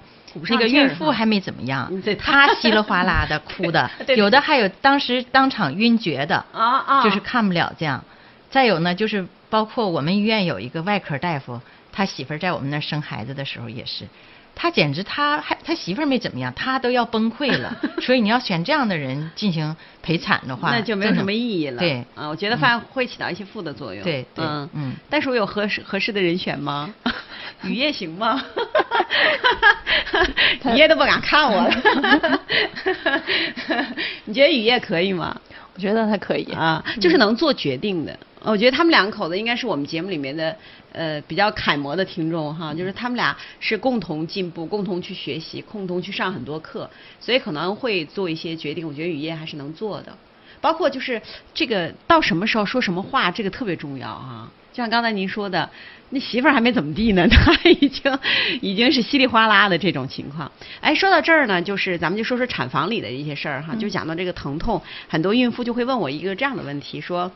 [0.50, 8.05] 那个孕妇还没怎么样 她稀里哗啦的 哭的对，对有的还有当时当场晕厥的，啊啊，就是看不了这样。
[8.50, 11.61] 再有呢，就是包括我们医院有一个外科大夫，
[11.92, 14.05] 他媳妇儿在我们那儿生孩子的时候也是，
[14.59, 17.77] 他简直他还他媳妇儿没怎么样，他都要崩溃了。
[18.01, 21.79] 所以你要选这样的人进行陪产的话，那就没有什么意义了。
[21.79, 24.03] 对，啊，我觉得反而会起到一些负的作用。
[24.03, 26.92] 对对嗯嗯但是我有合适合适的人选吗？
[27.64, 28.42] 雨夜行吗？
[30.73, 32.40] 雨夜都不敢看我了。
[34.25, 35.38] 你觉得雨夜可以吗？
[35.77, 36.45] 我觉得他可以。
[36.53, 38.19] 啊，就是能做决定的。
[38.43, 40.57] 我觉得他们两口子应该是我们节目里面的
[40.93, 46.89] 呃比较楷模的听众哈，就是他们俩是共同进步、共同去学习、共同去上很多课，
[47.21, 48.87] 所以可能会做一些决定。
[48.87, 50.17] 我觉得雨夜还是能做的，
[50.61, 51.21] 包括就是
[51.53, 54.51] 这个到什么时候说什么话，这个特别重要啊。
[54.77, 55.71] 就像刚才您说的，
[56.11, 58.19] 那媳妇儿还没怎么地呢， 他已经
[58.61, 60.53] 已经是稀里哗啦的这种情况。
[60.83, 67.33] 哎，说到这儿呢，就是咱们就说说产房里的一些事儿哈，就讲到这个疼痛，很多孕妇就会问我一个这样的问题，说，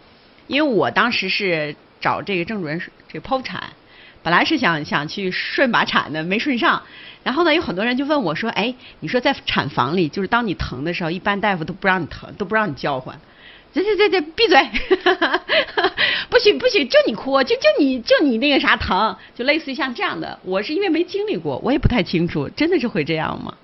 [0.48, 3.70] 因为我当时是找这个郑主任这个剖腹产，
[4.22, 6.82] 本来是想想去顺把产的，没顺上。
[7.24, 13.18] 然后呢，有很多人就问我说：“哎，你说在产房里，就是当你疼的时候，一般大夫都不让你疼，都不让你叫唤。”
[13.72, 14.58] 这这这这，闭嘴！
[16.28, 20.38] 不许不许，就你哭，就就你就你那个啥疼，就类似于像这样的。
[20.42, 23.54] 我是因为没经历过，我也不太清楚，真的是会这样吗？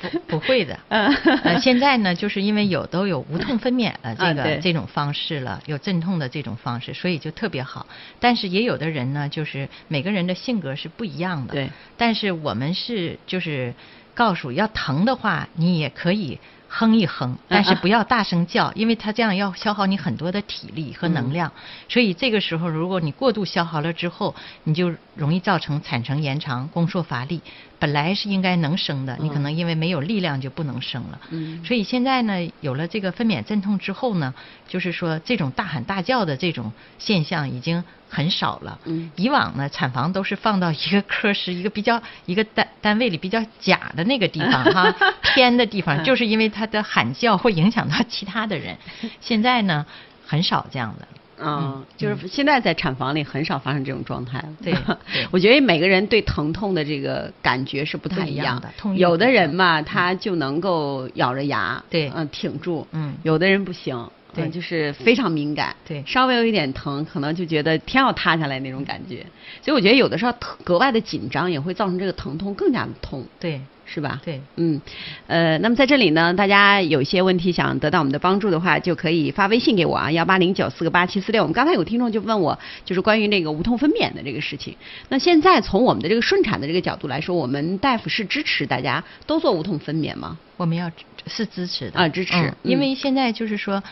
[0.00, 0.78] 不不会的。
[0.88, 7.86] 呃，现在呢，就是因为有都有无痛分娩了 这个、啊这种方式了，有镇痛的这种方式，所以就特别好。
[8.20, 11.54] 但是也有的人呢，就是每个人的性格是不一样的。
[11.54, 11.70] 对。
[11.96, 13.74] 但是我们是就是
[14.14, 16.38] 告诉要疼的话，你也可以。
[16.68, 21.50] 哼一哼，但是不要大声叫，因为它这样要消耗你很多的体力和能量，
[21.88, 27.40] 所以这个时候如果你过度消耗了之后，你就容易造成产程延长、宫缩乏力。
[27.78, 31.20] 本来是应该能生的，你可能因为没有力量就不能生了。
[31.30, 34.34] 嗯所以现在呢，有了这个分娩镇痛之后呢，
[34.66, 38.78] 就是说这种大喊大叫的这种现象已经很少了。
[38.84, 48.76] 嗯以往呢，产房都是放到一个科室、一个比较一个单单位里比较假的那个地方哈， 偏的地方，就是因为它的喊叫会影响到其他的人。
[49.20, 49.86] 现在呢，
[50.26, 51.06] 很少这样的。
[51.40, 54.48] 嗯，就是现在在产房里很少发生这种状态了。
[54.62, 62.86] 对对我觉得每个人对疼痛的这个感觉是不太一样的痛有的人嘛，他就能够咬着牙，对嗯，挺住。
[62.92, 64.08] 嗯有的人不行。
[64.34, 69.24] 对嗯就是非常敏感，对稍微有一点疼，可能就觉得天要塌下来那种感觉，
[69.62, 73.58] 所以我觉得有的时候格外的紧张也会造成这个疼痛更加的痛，对
[73.90, 74.20] 是吧？
[74.22, 74.78] 对，嗯，
[75.26, 81.42] 呃，那么在这里呢，大家有一些问题想得到我们的帮助的话，就可以发微信给我啊，幺八零九四个八七四六。
[81.42, 84.76] 我们刚才有听众就问我，就是关于那个无痛分娩的这个事情。
[85.08, 90.38] 那现在从我们的这个顺产的这个角度来说，我们大夫是支持大家都做无痛分娩吗？
[90.58, 93.82] 我们要支是支持的啊支持嗯嗯因为现在就是说，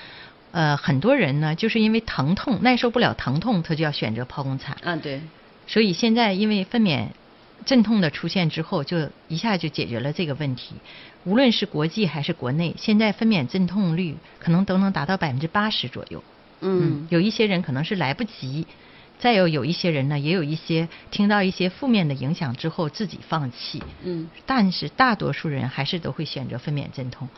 [0.50, 4.76] 呃，很多人呢，就是因为疼痛耐受不了疼痛，他就要选择剖宫产。
[4.82, 5.20] 啊，对，
[5.66, 7.06] 所以现在因为分娩
[7.66, 10.76] 阵痛的出现之后，就一下就解决了这个问题。
[11.24, 16.24] 无论是国际还是国内，现在分娩阵痛率可能都能达到百分之八十左右。
[16.60, 18.66] 嗯有一些人可能是来不及，
[19.18, 23.82] 再有有一些人呢，也有一些听到一些负面的影响之后自己放弃。
[24.04, 27.28] 嗯但是大多数人还是都会选择分娩镇痛。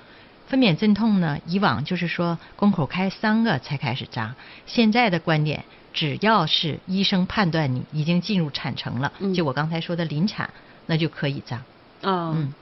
[0.47, 4.35] 分娩镇痛呢，以往就是说宫口开三个才开始扎，
[4.67, 10.51] 现在的观点，只要是医生判断你已经进入产程了，嗯就我刚才说的临产，
[10.87, 11.57] 那就可以扎。
[12.03, 12.53] 啊嗯。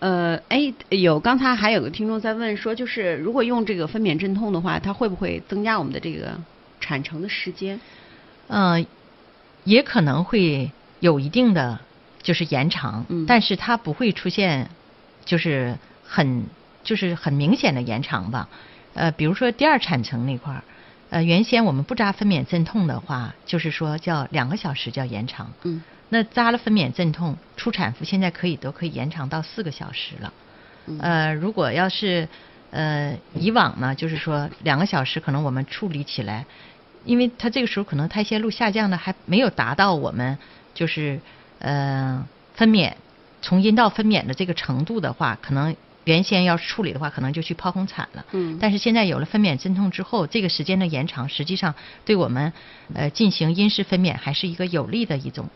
[0.00, 6.36] 呃，哎，有刚才还有个听众在问说，就是如果用这个分娩镇痛的话，它会不会增加我们的这个
[6.80, 7.80] 产程的时间？
[8.48, 8.84] 呃，
[9.62, 11.78] 也可能会有一定的
[12.20, 14.70] 就是延长，嗯但是它不会出现
[15.24, 16.46] 就是很
[16.82, 18.48] 就是很明显的延长吧。
[18.94, 20.64] 呃，比如说第二产程那块儿，
[21.12, 25.52] 呃，原先我们不扎分娩镇痛的话，就是说叫两个小时叫延长。
[25.64, 30.32] 嗯那扎了分娩镇痛，初产妇现在可以都可以延长到四个小时了。
[30.86, 32.26] 嗯呃，如果要是
[32.70, 36.46] 呃以往呢，就是说两个小时可能我们处理起来，
[37.04, 40.38] 因为它这个时候可能胎泄露下降的还没有达到我们
[40.72, 41.20] 就是
[41.58, 42.94] 呃分娩
[43.42, 48.24] 从阴道分娩的这个程度的话，可能原先要处理的话，可能就去剖宫产了。
[48.32, 52.52] 嗯但是现在有了分娩镇痛之后，这个时间的延长，实际上对我们
[52.94, 55.48] 呃进行阴式分娩还是一个有利的一种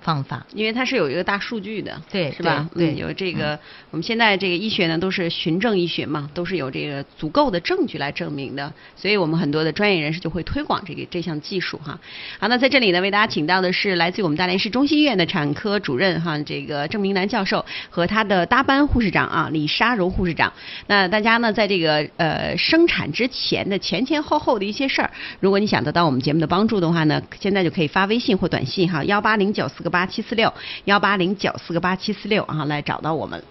[0.00, 0.44] 方法。
[0.54, 2.68] 因为它是有一个大数据的，对是吧？
[2.74, 3.58] 对有这个、
[3.90, 11.98] 我们现在这个医学呢都是循证医学嘛，都是有这个足够的证据来证明的，所以我们很多的专业人士就会推广这个这项技术哈。
[12.38, 20.52] 好，那在这里呢，为大家请到的是来自于我们大连市中心医院的产科主任哈，这个郑明南教授和他的搭班护士长啊李沙荣护士长。
[20.86, 25.10] 那大家呢，在这个呃生产之前的前前后后的一些事儿，
[25.40, 30.52] 如果你想得到我们节目的帮助的话呢，现在就可以发微信或短信哈，幺八零九四个八七四六，
[30.84, 33.42] 幺八零九四个八七四六啊，来找到我们。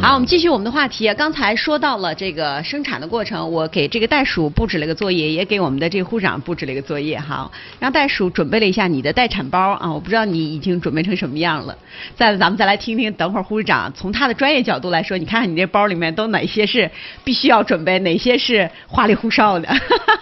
[0.00, 1.12] 好，我们继续我们的话题。
[1.14, 9.92] 刚才说到了这个生产的过程，我给这个袋鼠布置了个作业，也给我们的这个护士长布置了一个作业哈，让袋鼠准备了一下你的待产包啊。
[9.92, 11.76] 我不知道你已经准备成什么样了。
[12.14, 16.88] 再咱们再来听听，等会儿护士长从他的专业角度来说，你看看你这包里面都哪些是
[17.24, 19.68] 必须要准备，哪些是花里胡哨的。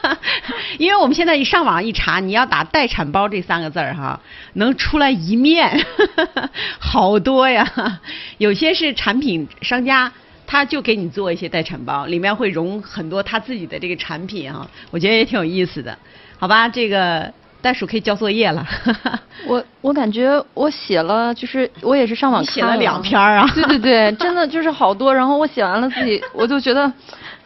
[0.79, 4.19] 因为我们现在一上网一查，你要打待产包这三个字儿哈，
[4.55, 5.85] 能出来一面，
[6.81, 8.01] 好多呀。
[8.39, 10.13] 有些是产品商家。
[10.49, 15.99] 他就给你做一些待产包，里面会融很多他自己的这个产品啊、我觉得也挺有意思的，
[16.39, 16.69] 好吧？
[16.69, 17.29] 这个
[17.61, 18.65] 袋鼠可以交作业了，
[19.49, 25.13] 我我感觉我写了，就是我也是上网写了两篇儿啊 对对对，真的就是好多。
[25.13, 26.93] 然后我写完了自己，我就觉得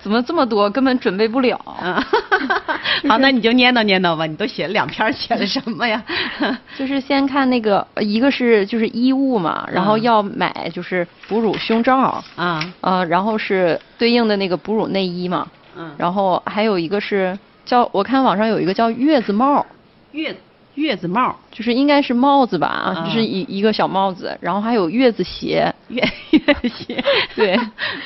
[0.02, 1.56] 怎么这么多，根本准备不了。
[1.64, 2.02] 啊
[3.08, 6.02] 好，那你就念叨念叨吧，你都写了两篇儿，写了什么呀？
[6.76, 19.64] 就是先看那个，呃一个是就是衣物嘛，然后嗯要买就是哺乳胸罩，啊，呃，然后是对应的那个哺乳内衣嘛，嗯，然后还有一个是叫我看网上有一个叫月子帽，
[20.12, 20.34] 月
[20.74, 23.04] 月子帽，就是应该是帽子吧，啊。
[23.04, 27.02] 就是一一个小帽子，然后还有月子鞋，月 月鞋，
[27.34, 27.54] 对，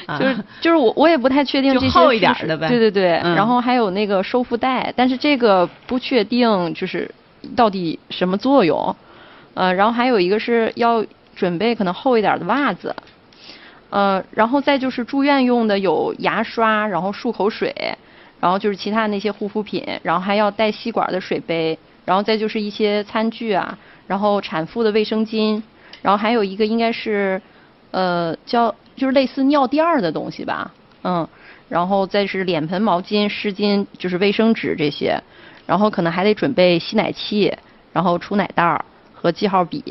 [0.07, 0.19] 啊。
[0.19, 2.69] 就是就是我我也不太确定这些就厚一点的呗。
[2.69, 3.35] 对对对，嗯。
[3.35, 7.11] 然后还有那个收腹带，但是这个不确定就是
[7.55, 8.95] 到底什么作用，
[9.55, 11.05] 呃，然后还有一个是要
[11.37, 12.95] 准备可能厚一点的袜子，
[13.91, 17.97] 呃，然后再就是住院用的有牙刷，然后漱口水，
[18.41, 25.63] 然后就是其他那些护肤品，然后还要带吸管的水杯，然后再就是一些餐具啊，然后产妇的卫生巾，
[26.03, 27.41] 然后还有一个应该是
[27.91, 31.27] 呃叫就是类似尿垫儿的东西吧，嗯，
[31.69, 35.21] 然后再是脸盆、毛巾、湿巾，就是卫生纸这些，
[35.67, 37.53] 然后可能还得准备吸奶器，
[37.93, 39.83] 然后储奶袋儿和记号笔，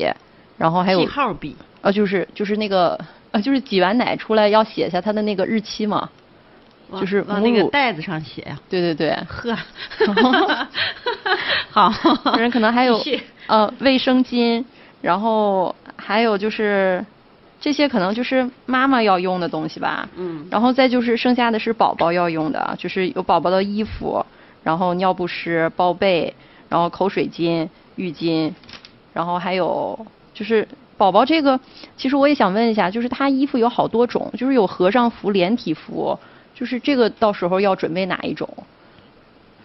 [0.56, 2.98] 然后还有记号笔，呃就是就是那个
[3.32, 6.08] 呃就是挤完奶出来要写下它的那个日期嘛，
[7.00, 8.58] 就是往那个袋子上写呀。
[8.70, 9.10] 对对对，
[10.14, 10.68] 呵，
[11.74, 11.92] 好，
[12.38, 13.02] 人可能还有
[13.48, 14.64] 呃卫生巾，
[15.02, 17.04] 然后还有就是
[17.60, 20.08] 这些可能就是妈妈要用的东西吧。
[20.14, 24.24] 嗯然后再就是剩下的是宝宝要用的，就是有宝宝的衣服，
[24.62, 26.32] 然后尿不湿、包被，
[26.68, 28.52] 然后口水巾、浴巾，
[29.12, 31.58] 然后还有就是宝宝这个，
[31.96, 36.16] 其实我也想问一下，就是他衣服有好多种，就是有和尚服、连体服，
[36.54, 38.48] 就是这个到时候要准备哪一种？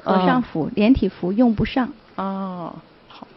[0.03, 1.89] 和尚服、连体服用不上。
[2.15, 2.73] 哦，
[3.07, 3.27] 好。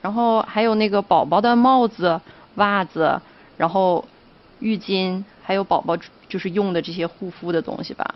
[0.00, 2.20] 然后还有那个宝宝的帽子、
[2.56, 3.20] 袜子，
[3.56, 4.04] 然后
[4.60, 5.96] 浴巾，还有宝宝
[6.28, 8.14] 就是用的这些护肤的东西吧。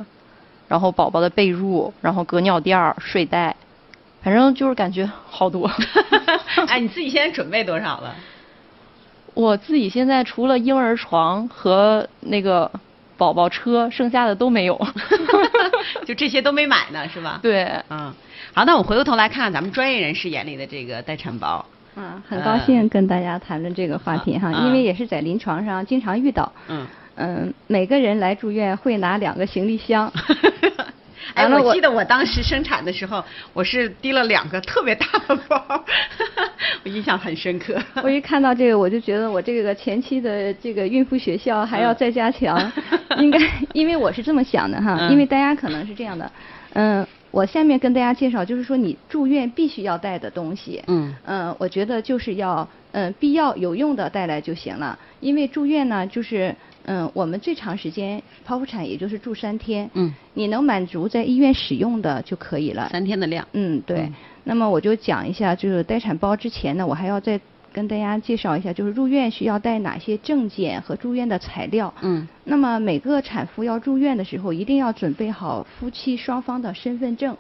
[0.69, 3.55] 然后宝宝的被褥，然后隔尿垫儿、睡袋，
[4.23, 5.71] 反正就是感觉好多。
[6.67, 8.15] 哎，你自己现在准备多少了？
[9.35, 12.71] 我自己现在除了婴儿床和那个
[13.17, 14.81] 宝宝车，剩下的都没有。
[16.05, 17.39] 就这些都没买呢，是吧？
[17.43, 18.13] 对，嗯，
[18.55, 21.65] 好，那我回过头来看看咱们专业人士眼里的这个待产包。
[21.97, 26.53] 嗯，很高兴跟大家谈论这个话题哈，嗯因为也是在临床上经常遇到。
[26.69, 26.87] 嗯。
[27.19, 30.13] 嗯，每个人来住院会拿两个行李箱。
[31.35, 35.85] 哎，我我记得我当时生产的时候，我是提了两个特别大的包，
[36.85, 37.77] 我印象很深刻。
[38.03, 42.73] 我一看到这个，我就觉得我这个前期的这个孕妇学校还要再加强，
[43.19, 43.39] 应该，
[43.73, 46.31] 因为我是这么想的哈，嗯因为大家可能是这样的，
[46.75, 56.55] 嗯，我下面跟大家介绍，就是说你住院必须要带的东西，嗯嗯，我觉得就是要嗯必要有用的带来就行了，因为住院呢就是
[56.87, 63.47] 嗯我们最长时间剖腹产也就是住三天，嗯，你能满足在医院使用的就可以了，三天的量。
[63.53, 63.99] 嗯，对。
[63.99, 64.15] 嗯
[64.49, 67.41] 那么我就讲一下，就是待产包之前呢，我还要再
[67.73, 71.93] 跟大家介绍一下，就是入院需要带哪些证件和住院的材料。
[72.01, 77.37] 嗯那么每个产妇要住院的时候，一定要准备好夫妻双方的身份证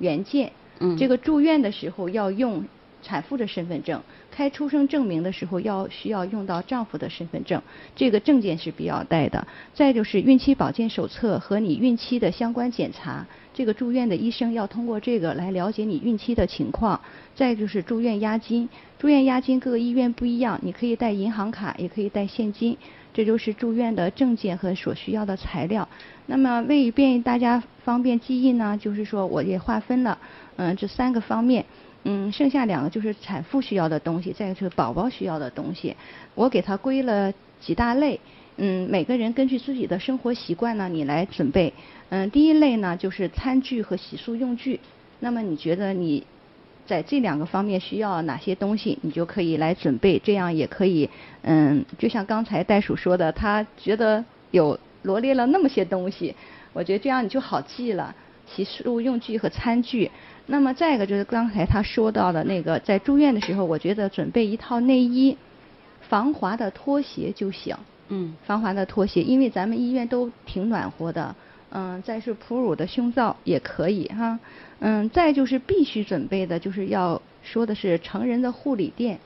[0.00, 0.52] 原件。
[0.80, 2.62] 嗯，这个住院的时候要用
[3.02, 3.98] 产妇的身份证，
[4.30, 7.60] 开出生证明的时候要需要用到丈夫的身份证，
[7.94, 9.46] 这个证件是必要带的。
[9.74, 17.00] 再就是孕期保健手册和你孕期的相关检查，这个住院的医生要通过这个来了解你孕期的情况。
[17.34, 22.76] 再就是住院押金，住院押金各个医院不一样，你可以带银行卡，也可以带现金。
[23.12, 25.88] 这就是住院的证件和所需要的材料。
[26.26, 30.16] 那么为便于大家方便记忆呢，就是说我也划分了，
[30.56, 31.64] 嗯，这三个方面。
[32.04, 35.94] 嗯，剩下两个就是产妇需要的东西，再一个就是宝宝需要的东西。
[36.34, 38.18] 我给它归了几大类。
[38.62, 41.72] 嗯，每个人根据自己的生活习惯呢，你来准备。
[42.10, 44.78] 嗯，第一类呢就是餐具和洗漱用具。
[45.20, 46.24] 那么你觉得你
[46.86, 51.08] 在这两个方面需要哪些东西，你就可以来准备，这样也可以。
[51.42, 56.34] 嗯，就像刚才袋鼠说的，他觉得有罗列了那么些东西，
[56.72, 58.14] 我觉得这样你就好记了。
[58.46, 60.10] 洗漱用具和餐具。
[60.50, 65.36] 那么再一个就是刚才他说到的那个，在住院的时候，我觉得准备一套内衣，
[66.00, 67.76] 防滑的拖鞋就行。
[68.08, 71.32] 嗯，防滑的拖鞋，因为咱们医院都挺暖和的。
[71.70, 74.36] 嗯，再是哺乳的胸罩也可以哈。
[74.80, 79.16] 嗯，再就是必须准备的，就是要说的是成人的护理垫，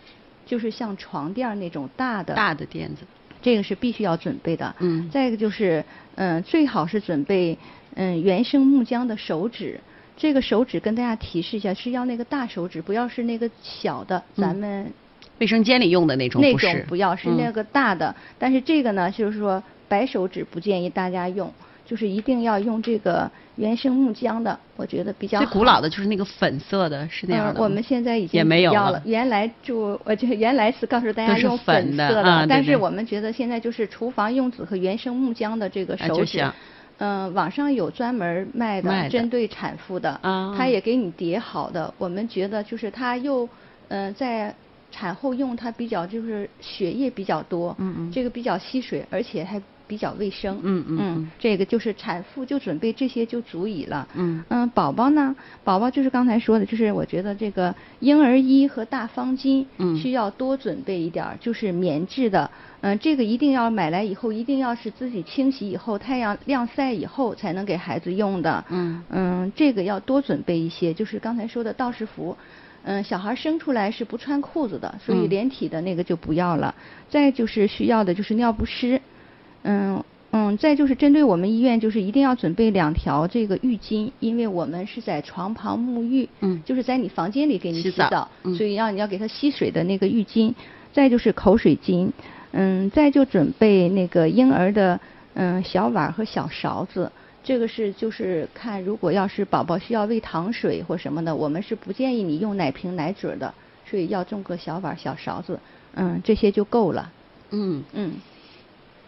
[0.44, 2.34] 就是像床垫儿那种大的。
[2.34, 3.02] 大的垫子。
[3.40, 4.74] 这个是必须要准备的。
[4.80, 5.08] 嗯。
[5.08, 5.82] 再一个就是，
[6.16, 7.56] 嗯，最好是准备
[7.94, 9.80] 嗯原生木浆的手指。
[10.16, 14.92] 这个手指跟大家提示一下，是要那个大手指，不要是那个小的，咱们
[15.38, 18.14] 卫生间里用的那种那种不要，是嗯那个大的。
[18.38, 21.53] 但是这个呢，就是说白手指不建议大家用，
[21.85, 25.44] 就是一定要用这个原生木浆的，我觉得比较好。
[25.44, 27.59] 最古老的就是那个粉色的，是那样的。
[27.59, 27.62] 嗯。
[27.62, 36.38] 我们现在已经也没有了原来就我就原来是告诉大家用粉的色啊对对但是我们觉得现在就是厨房用纸和原生木浆的这个哎手指。
[36.38, 36.44] 就
[36.98, 41.92] 像嗯，网上有专门卖的，卖的针对产妇的，啊它也给你叠好的。
[41.98, 43.48] 我们觉得就是它又，
[43.88, 44.54] 呃，在
[44.90, 54.42] 产后用它比较就是血液比较多，嗯嗯这个比较吸水，而且还比较卫生，嗯嗯嗯这个就是产妇就准备这些就足以了，嗯。
[54.48, 59.96] 嗯，宝宝呢，宝宝就是刚才说的，就是我觉得这个婴儿衣和大方巾，嗯。
[59.96, 69.02] 需要多准备一点儿，就是棉质的，嗯，这个一定要买来以后，一定要是自己清洗以后，太阳晾晒以后才能给孩子用的，嗯。
[69.10, 72.37] 嗯，这个要多准备一些，就是刚才说的道士服。
[72.87, 75.30] 嗯，小孩生出来是不穿裤子的，所以嗯。
[75.30, 76.74] 连体的那个就不要了。
[77.08, 79.00] 再就是需要的就是尿不湿，
[79.65, 90.54] 嗯嗯，再就是针对我们医院，就是一定要准备两条这个浴巾，因为我们是在床旁沐浴，嗯就是在你房间里给你洗澡洗澡，嗯所以要你要给他吸水的那个浴巾。
[90.92, 92.08] 再就是口水巾，
[92.52, 95.00] 嗯，再就准备那个婴儿的
[95.35, 97.10] 嗯小碗和小勺子。
[97.42, 103.52] 这个是就是看，如果要是宝宝需要喂糖水或什么的，我们是不建议你用奶瓶奶嘴儿的，
[103.85, 105.58] 所以要种个小碗小勺子，
[105.94, 107.10] 嗯，这些就够了，
[107.50, 108.12] 嗯，嗯，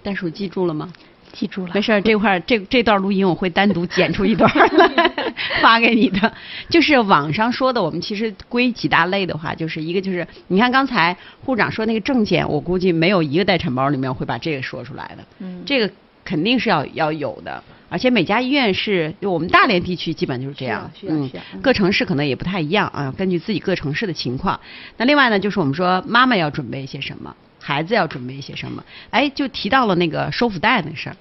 [0.07, 0.93] 袋鼠记住了吗？
[1.33, 1.73] 记住了。
[1.75, 5.13] 没事儿，这块儿这这段录音我会单独剪出一段儿来
[5.61, 6.33] 发给你的。
[6.71, 15.25] 就是网上说的，我们其实归几大类的话，就是一个就是你看刚才护长说那个证件，我估计没有一个待产包里面会把这个说出来的。
[15.41, 15.91] 嗯这个
[16.25, 21.29] 肯定是要要有的，而且每家医院是就我们大连地区基本就是这样，嗯
[21.61, 24.59] 各城市可能也不太一样啊，根据自己各城市的情况。
[24.97, 27.35] 那另外呢，就是我们说妈妈要准备一些什么，
[27.67, 31.17] 孩子要准备一些什么，哎，就提到了那个收腹带那事儿。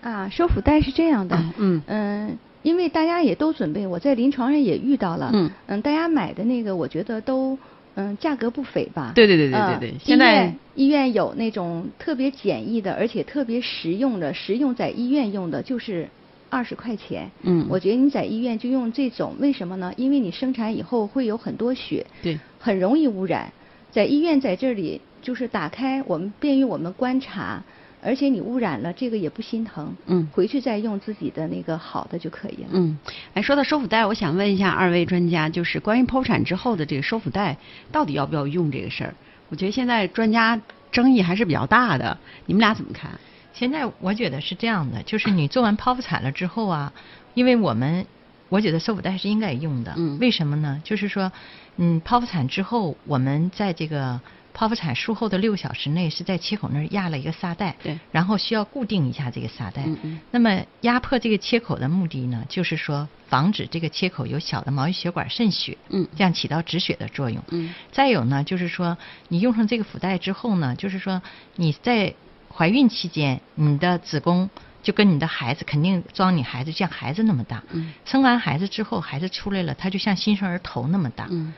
[0.00, 7.58] 啊，收腹带是这样的，嗯嗯，因为大家也都准备，我在临床上也遇到了，嗯嗯大家买的那个我觉得都
[7.96, 9.10] 嗯价格不菲吧？
[9.16, 16.08] 对对对对嗯对对现在医院有那种特别简易的，而且特别实用的，实用在医院用的就是
[16.48, 17.28] 二十块钱。
[17.42, 19.92] 嗯我觉得你在医院就用这种，为什么呢？
[19.96, 23.52] 因为你生产以后会有很多血，对，很容易污染。
[23.90, 27.60] 在医院在这里就是打开，我们便于我们观察，
[28.00, 29.92] 而且你污染了，这个也不心疼。
[30.06, 32.68] 嗯回去再用自己的那个好的就可以了。
[32.70, 32.96] 嗯，
[33.34, 37.56] 哎，说到收腹带，我想问一下二位专家，就是关于剖产之后的这个收腹带，
[37.90, 39.14] 到底要不要用这个事儿？
[39.48, 40.60] 我觉得现在专家
[40.92, 42.16] 争议还是比较大的，
[42.46, 43.10] 你们俩怎么看？
[43.52, 46.92] 现在我觉得是这样的，就是你做完剖腹产了之后啊，
[47.34, 48.06] 因为我们
[48.48, 49.92] 我觉得收腹带是应该用的。
[49.96, 50.80] 嗯为什么呢？
[50.84, 51.32] 就是说，
[51.78, 54.20] 嗯，剖腹产之后，我们在这个
[54.56, 59.82] 剖腹产术后的六个小时内是在切口那儿压了一个沙袋，对然后需要固定一下这个沙袋。
[59.84, 67.42] 嗯嗯那么压迫这个切口的目的呢，就是说防止这个切口有小的毛细血管渗血，嗯这样起到止血的作用。
[67.50, 68.96] 嗯再有呢，就是说
[69.28, 71.20] 你用上这个腹带之后呢，就是说
[71.56, 72.14] 你在
[72.48, 74.48] 怀孕期间，你的子宫
[74.82, 77.62] 就跟你的孩子肯定装你孩子像孩子那么大。
[77.72, 81.26] 嗯生完孩子之后，孩子出来了，他就像新生儿头那么大。
[81.30, 81.52] 嗯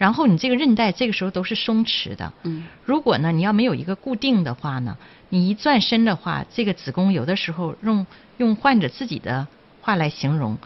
[0.00, 2.32] 然后你这个韧带这个时候都是松弛的。
[2.44, 4.96] 嗯如果呢，你要没有一个固定的话呢，
[5.28, 8.06] 你一转身的话，这个子宫有的时候用
[8.38, 9.46] 用患者自己的
[9.82, 10.56] 话来形容，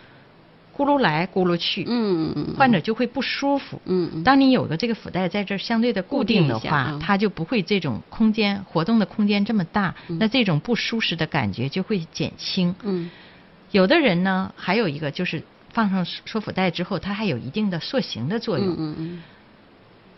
[0.76, 3.82] 咕噜来咕噜去，嗯嗯，患者就会不舒服。
[3.87, 12.72] 嗯嗯当你有个这个腹带在这儿相对的固定的话，它就不会这种空间活动的空间这么大，嗯那这种不舒适的感觉就会减轻。
[12.85, 13.11] 嗯
[13.72, 15.43] 有的人呢，还有一个就是
[15.75, 18.68] 放上束腹带之后，它还有一定的塑形的作用。
[18.68, 19.22] 嗯嗯嗯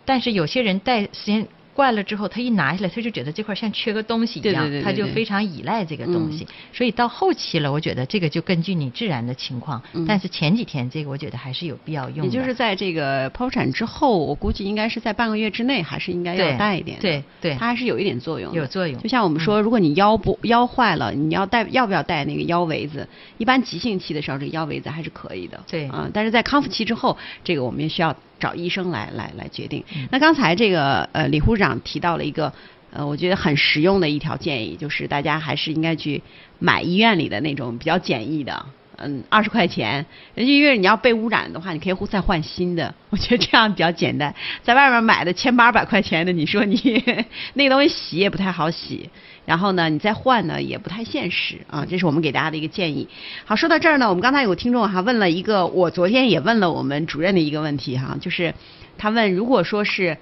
[0.05, 6.47] 但是有些人戴时间惯了之后，他一拿下来，他就觉得这块像缺个东西一样，对对对对对他就非常依赖这个东西。
[6.73, 9.83] 所以到后期了，我觉得这个就根据你自然的情况。
[9.93, 12.25] 嗯但是前几天这个我觉得还是有必要用的。
[12.25, 17.03] 也就是在这个剖产之后，我估计应该是在半个月之内，还是应该要带一点的。
[17.03, 18.53] 对对它还是有一点作用。
[18.55, 23.07] 有作用就像我们说，如果你腰不腰坏了，你要带要不要带那个腰围子？
[23.39, 25.61] 一般急性期的时候，这个腰围子还是可以的。
[25.69, 29.85] 对啊，但是在康复期之后，这个我们也需要找医生来来来决定。
[29.95, 32.53] 嗯那刚才这个呃李护士长提到了一个。
[32.93, 36.23] 呃，我觉得很实用的一条建议就是，大家还是应该去
[36.59, 38.65] 买医院里的那种比较简易的，
[38.97, 40.05] 嗯，二十块钱。
[40.35, 42.95] 人家因为你要被污染的话，你可以再换新的。
[43.11, 44.35] 我觉得这样比较简单。
[44.63, 47.03] 在外面买的千八百块钱的，你说你
[47.55, 49.09] 那个东西洗也不太好洗，
[49.45, 51.87] 然后呢，你再换呢也不太现实啊。
[51.89, 53.09] 这是我们给大家的一个建议。
[53.45, 58.55] 好，说到这儿呢，我们刚才有个听众哈问了一个，我昨天也问了我们主任的一个问题哈，就是
[58.99, 60.17] 他问，如果说是。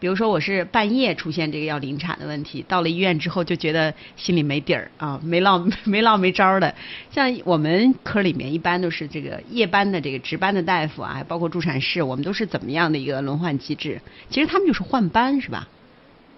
[0.00, 6.74] 比如说我是半夜出现这个要临产的问题，到了医院之后就觉得心里没底儿啊， 没落 没落没招儿的。
[7.10, 14.00] 像我们科里面一般都是这个夜班的这个值班的大夫啊，包括助产士，我们都是怎么样的一个轮换机制？
[14.30, 15.68] 其实他们就是换班是吧？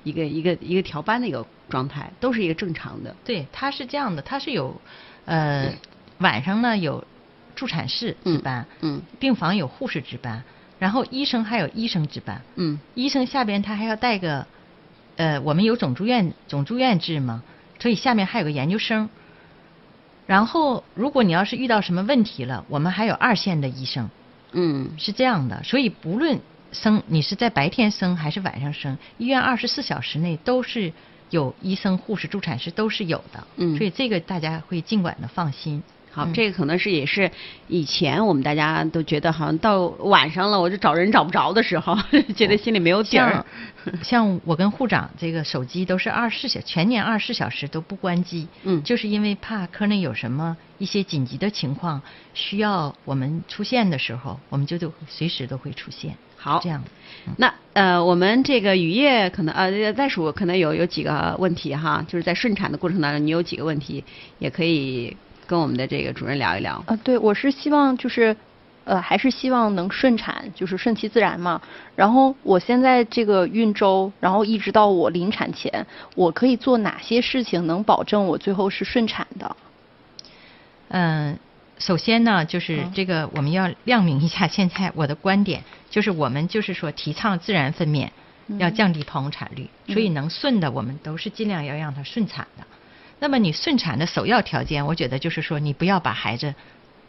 [0.02, 3.14] 一个一个一个调班的一个状态，都是一个正常的。
[3.24, 4.80] 对，它是这样的，它是有，
[5.24, 5.72] 呃，
[6.18, 7.04] 晚上呢有
[7.54, 10.42] 助产士值班，嗯，病房有护士值班。
[10.82, 14.48] 然后医生还有医生值班，嗯医生下边他还要带个，
[15.14, 17.44] 呃，我们有总住院总住院制嘛，
[17.78, 19.08] 所以下面还有个研究生。
[20.26, 24.10] 然后，如果你要是遇到什么问题了，我们还有二线的医生，
[24.50, 25.62] 嗯是这样的。
[25.62, 26.40] 所以不论
[26.72, 30.92] 生你是在白天生还是晚上生，医院二十四小时内都是
[31.30, 33.46] 有医生、护士、助产师都是有的。
[33.56, 35.84] 嗯所以这个大家会尽管的放心。
[36.12, 37.30] 好，嗯这个可能是也是
[37.68, 41.96] 以前我们大家都觉得好像到晚上了，我就找人找不着的时候，
[42.36, 43.46] 觉得心里没有底儿像。
[44.04, 52.00] 像我跟护长这个手机都是二十四小全年二十四小时都不关机，嗯就是因为怕科内有什么一些紧急的情况
[52.34, 56.14] 需要我们出现的时候，我们就就随时都会出现。
[56.36, 56.82] 好这样。
[57.38, 64.04] 那呃，我们这个雨夜可能呃，袋鼠可能有有几个问题哈，就是在顺产的过程当中，你有几个问题
[64.40, 66.82] 也可以跟我们的这个主任聊一聊。
[66.86, 68.36] 呃，对，我是希望就是，
[68.84, 71.60] 呃，还是希望能顺产，就是顺其自然嘛。
[71.94, 79.56] 然后我现在这个孕周，然后一直到我临产前，我可以做哪些事情能保证我最后是顺产的？
[80.88, 81.38] 嗯，
[81.78, 88.08] 首先呢，就是嗯这个我们要亮明一下，现在我的观点就是我们就是说提倡自然分娩，
[88.58, 92.66] 要嗯降低剖宫产率，所以能顺的我们都是尽量要让它顺产的。
[93.22, 96.52] 那么你顺产的首要条件，我觉得就是说你不要把孩子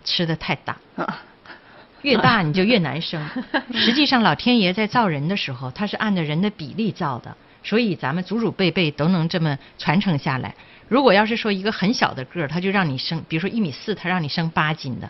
[0.05, 0.77] 吃的太大，
[2.03, 3.19] 越大你就越难生。
[3.73, 10.53] 实际上，老天爷在造人的时候，他是按照人的比例造的，所以咱们祖祖辈辈都能这么传承下来。
[10.87, 15.09] 如果要是说一个很小的个儿，他就让你生，比如说一米四，他让你生八斤的，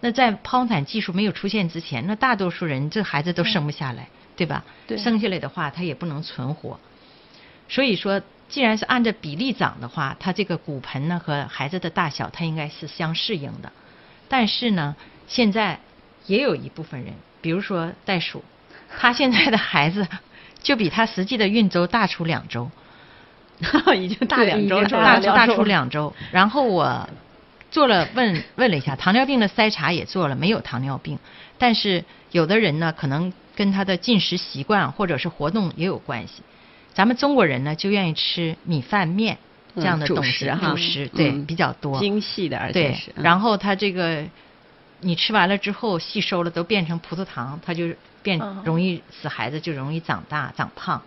[0.00, 4.64] 那在剖宫产技术没有出现之前，那大多数人这孩子都生不下来，对吧？
[4.88, 6.80] 对生下来的话，他也不能存活。
[7.68, 8.20] 所以说，
[8.52, 13.72] 既然是按照比例长的话，它这个骨盆呢和孩子的大小，它应该是相适应的。
[14.28, 14.94] 但是呢，
[15.26, 15.80] 现在
[16.26, 18.44] 也有一部分人，比如说袋鼠，
[18.98, 20.06] 他现在的孩子
[20.62, 22.70] 就比他实际的孕周大出两周，
[23.96, 26.12] 已经大两周大大大出两周。
[26.30, 27.08] 然后我
[27.70, 31.18] 做了问问了一下，糖尿病的筛查也做了，没有糖尿病。
[31.56, 36.42] 但是有的人呢，可能跟他的进食习惯或者是活动也有关系。
[36.94, 39.38] 咱们中国人呢，就愿意吃米饭面
[39.76, 41.98] 这样的嗯主东西，食哈主食对、嗯比较多。
[41.98, 44.24] 精细的，而且然后它这个
[45.00, 47.86] 你吃完了之后吸收了都变成葡萄糖，它就
[48.22, 51.02] 变嗯容易使孩子就容易长大长胖。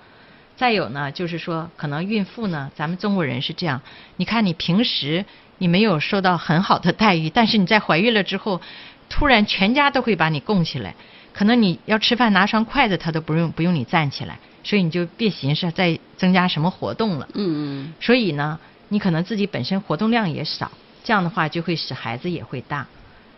[0.58, 3.82] 再有呢，就是说可能孕妇呢，咱们中国人是这样，
[4.16, 5.26] 你看你平时
[5.58, 8.62] 你没有受到很好的待遇，但是你在怀孕了之后，
[9.10, 10.96] 突然全家都会把你供起来，
[11.36, 17.28] 可能你要吃饭拿双筷子他都不用不用你站起来，所以你就别寻思再增加什么活动了。
[17.34, 18.58] 嗯嗯所以呢，
[18.88, 20.72] 你可能自己本身活动量也少，
[21.04, 22.88] 这样的话就会使孩子也会大。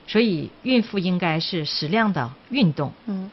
[0.05, 3.31] 所以孕妇应该是适量的运动，嗯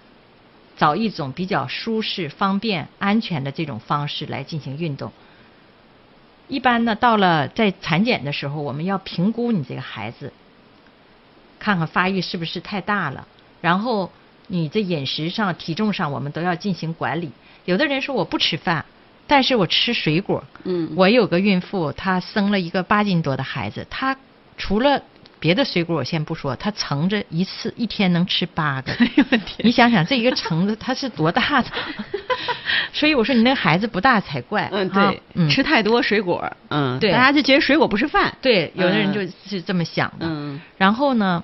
[0.78, 5.12] 找一种比较舒适、方便、安全的这种方式来进行运动。
[6.48, 10.32] 一般呢，到了在产检的时候，我们要评估你这个孩子，
[11.58, 13.28] 看看发育是不是太大了，
[13.60, 14.10] 然后
[14.46, 17.30] 你这饮食上、体重上，我们都要进行管理。
[17.64, 18.84] 有的人说我不吃饭，
[19.26, 20.44] 但是我吃水果。
[20.64, 24.16] 嗯，我有个孕妇，她生了一个八斤多的孩子，她
[24.56, 25.02] 除了
[25.40, 28.92] 别的水果我先不说，她橙子一次一天能吃八个。
[29.00, 31.68] 哎呦我天你想想这一个橙子它是多大的？
[32.92, 34.68] 所以我说你那个孩子不大才怪。
[34.72, 40.26] 嗯对，嗯吃太多水果，嗯，对大家就觉得水果不是饭，对，有的人嗯就是这么想的。
[40.28, 41.42] 嗯然后呢，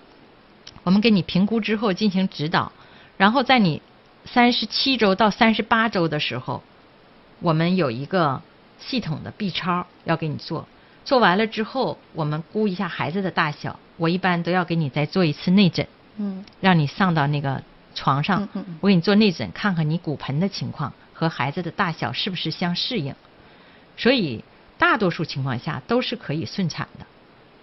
[0.82, 2.70] 我们给你评估之后进行指导，
[3.21, 3.83] 然后在你
[4.25, 6.62] 三十七周到三十八周的时候，
[7.41, 8.41] 我们有一个
[8.79, 10.66] 系统的 B 超要给你做。
[11.05, 17.62] 做完了之后，我们估一下孩子的大小，我一般都要给你再做一次内诊，嗯让你上到那个
[17.95, 23.14] 床上，嗯我给你做内诊，看看你骨盆的情况和孩子的大小是不是相适应。
[23.99, 24.43] 所以
[24.79, 27.05] 大多数情况下都是可以顺产的。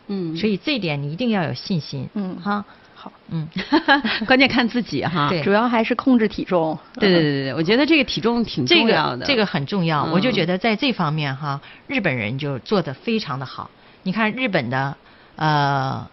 [0.06, 2.08] 嗯，所以这一点你一定要有信心。
[2.14, 2.64] 嗯哈，
[3.08, 3.48] 好，嗯，
[4.28, 5.30] 关键看自己哈。
[5.30, 6.78] 对主要还是控制体重。
[7.00, 9.20] 对对对对，我觉得这个体重挺重要的。
[9.20, 13.70] 个这个很重要，嗯我就觉得在这方面哈，日本人就做的非常的好。
[14.04, 14.96] 你看日本的
[15.36, 16.08] 呃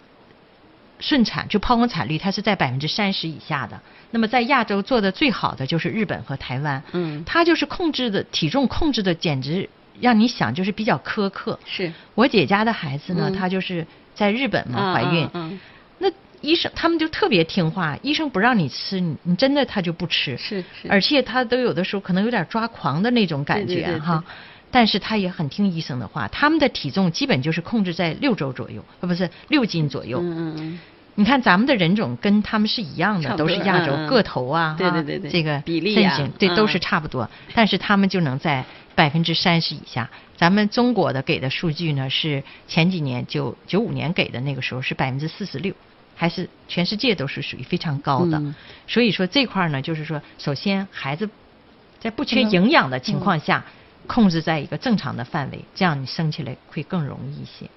[1.01, 3.81] 顺产就剖宫产率，它是在百分之三十以下的。
[4.11, 9.69] 那么在亚洲做的最好的就是日本和台湾，嗯它就是控制的体重控制的简直
[10.01, 11.59] 让你想就是比较苛刻。
[11.65, 15.59] 是我姐家的孩子呢，嗯她就是在日本嘛嗯怀孕，嗯那
[16.45, 20.89] 医生他们就特别听话，医生不让你吃，你你真的他就不吃，是是。
[20.89, 24.23] 而且他都有的时候可能有点抓狂的那种感觉哈。
[24.71, 30.19] 但是他也很听医生的话，他们的体重基本就是控制在六周左右，呃，不是六斤左右。
[30.21, 30.81] 嗯嗯
[31.17, 34.09] 你看咱们的人种跟他们是一样的，都是亚洲嗯嗯。
[34.09, 35.31] 个头啊，对对对对。
[35.31, 36.57] 这个比例啊形对嗯。
[36.57, 38.65] 都是差不多，但是他们就能在
[38.97, 40.11] 百分之三十以下。
[40.37, 45.73] 咱们中国的给的数据呢是前几年九九五年给的那个时候是百分之四十六，
[46.15, 48.39] 还是全世界都是属于非常高的。
[48.39, 48.55] 嗯
[48.87, 51.29] 所以说这块儿呢，就是说，首先孩子
[51.99, 53.65] 在不缺嗯营养的情况下，
[54.07, 57.69] 控制在一个正常的范围，这样你生起来会更容易一些。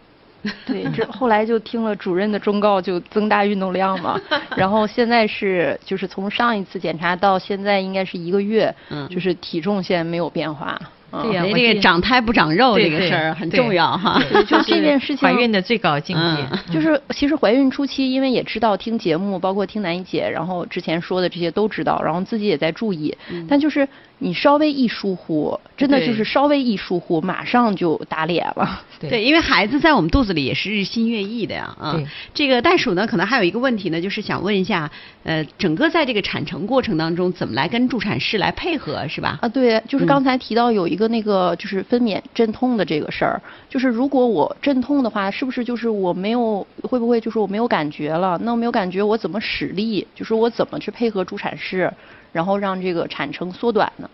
[0.65, 4.19] 对， 这后来就听了主任的忠告，就增大运动量嘛。
[4.55, 10.79] 然后现在是就是从上一次检查到现在应该是一个月，嗯就是体重现在没有变化。
[11.10, 14.22] 对呀这个长胎不长肉这个事儿很重要哈。
[14.45, 23.16] 就这件事情怀孕的最高境界嗯，就是其实怀孕初期，因为也知道听节目，包括听南一姐，然后之前说的这些都知道，然后自己也在注意。
[23.47, 23.88] 但就是
[24.20, 28.82] 你稍微一疏忽，真的就是稍微一疏忽，马上就打脸了。
[28.99, 32.01] 对对，因为孩子在我们肚子里也是日新月异的呀，啊，
[32.34, 34.89] 这个袋鼠呢，可能还有一个问题呢，就是想问一下，
[35.24, 39.38] 呃，整个在这个产程过程当中，怎么来跟助产士来配合，是吧？
[39.41, 43.39] 啊，对，就是嗯刚才提到有一个那个就是分娩阵痛的这个事儿，
[43.70, 48.36] 就是如果我阵痛的话，是不是就是我没有会不会就是我没有感觉了？
[48.41, 50.07] 那我没有感觉，我怎么使力？
[50.15, 51.93] 就是我怎么去配合助产士，
[52.38, 54.07] 然后让这个产程缩短呢？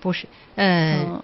[0.00, 1.22] 不是，呃，嗯。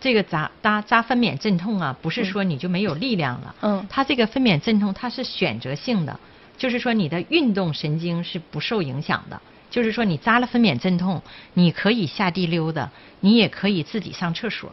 [0.00, 3.86] 这个扎扎扎分娩镇痛啊，不是说你就没有力量了，嗯。
[3.88, 6.20] 它这个分娩镇痛它是选择性的，
[6.58, 11.22] 就是说你的运动神经是不受影响的，就是说你扎了分娩镇痛，
[11.54, 14.70] 你可以下地溜达，你也可以自己上厕所，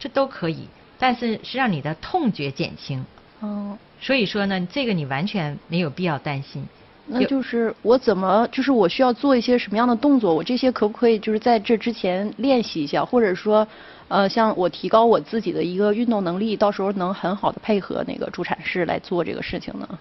[0.00, 0.66] 这都可以，
[0.98, 3.06] 但是是让你的痛觉减轻，
[3.38, 3.78] 哦。
[4.00, 6.66] 所以说呢，这个你完全没有必要担心。
[7.06, 10.34] 那就是我怎么，就是我需要做一些什么样的动作？
[10.34, 13.66] 我这些可不可以就是在这之前练习一下，或者说，
[14.08, 19.98] 呃，像我提高我自己的一个运动能力，到时候能很好的配合那个助产士来做这个事情呢？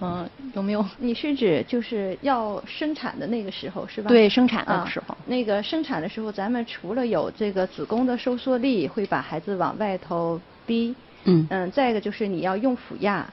[0.00, 0.84] 嗯、有没有？
[0.98, 4.08] 你是指就是要生产的那个时候是吧？
[4.08, 10.92] 对生产的啊时候那个生产的时候，咱们除了有这个子宫的收缩力，会把孩子往外头逼，
[11.24, 13.24] 嗯嗯，再一个就是你要用腹压，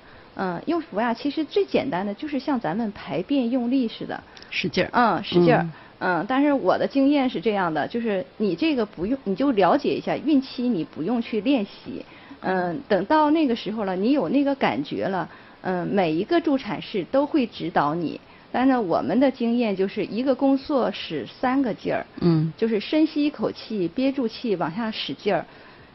[0.41, 5.61] 嗯，用腹压其实最简单的就是像咱们排便用力似的，使劲儿，嗯，使劲儿。
[5.63, 5.71] 嗯
[6.01, 12.05] 嗯，但是我的经验是这样的，就是你这个不用，你就了解一下，孕期你不用去练习，
[12.39, 15.27] 嗯，等到那个时候了，你有那个感觉了，
[15.59, 18.17] 嗯，每一个助产士都会指导你。
[18.49, 25.45] 但是我们的经验就是一个宫缩使三个劲儿，嗯就是深吸一口气，憋住气往下使劲儿，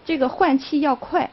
[0.04, 1.30] 这个换气要快。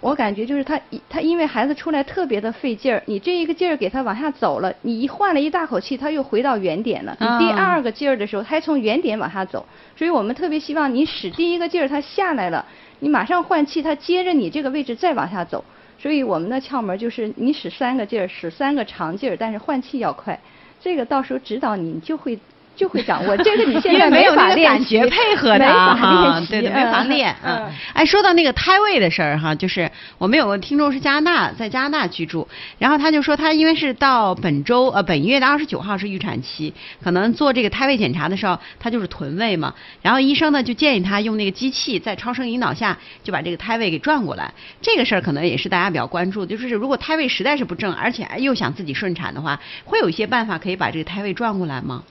[0.00, 7.16] 我感觉就是他一他因为孩子出来特别的费劲儿，你这一个劲儿给他往下走了，你一换了一大口气，他又回到原点了。
[7.18, 9.64] 你第啊二个劲儿的时候，他还从原点往下走，
[9.96, 12.64] 所以我们特别希望你使第一个劲儿，他下来了，
[13.00, 15.64] 你马上换气，他接着你这个位置再往下走。
[15.98, 20.38] 所以我们的窍门就是你使三个劲儿，使三个长劲儿，但是换气要快。
[20.78, 22.38] 这个到时候指导你，你就会
[22.76, 23.36] 就会掌握。
[23.42, 27.34] 这个你现在没有那个法练习感觉配合的没啊法哈对对，没法嗯练。
[27.42, 32.46] 嗯嗯，哎，说到那个胎位的事儿哈，就是我们有个听众是加拿大，在加拿大居住，
[32.78, 44.52] 然后他就说他因为是到本周呃本月的二十九号是预产期，可能做这个胎位检查的时候，他就是臀位嘛，然后医生呢就建议他用那个机器在超声引导下就把这个胎位给转过来。
[44.82, 52.02] 这个事儿可能也是大家比较关注的，就是如果胎位实在是不正，而且又想自己顺产的话，会有一些办法可以把这个胎位转过来吗？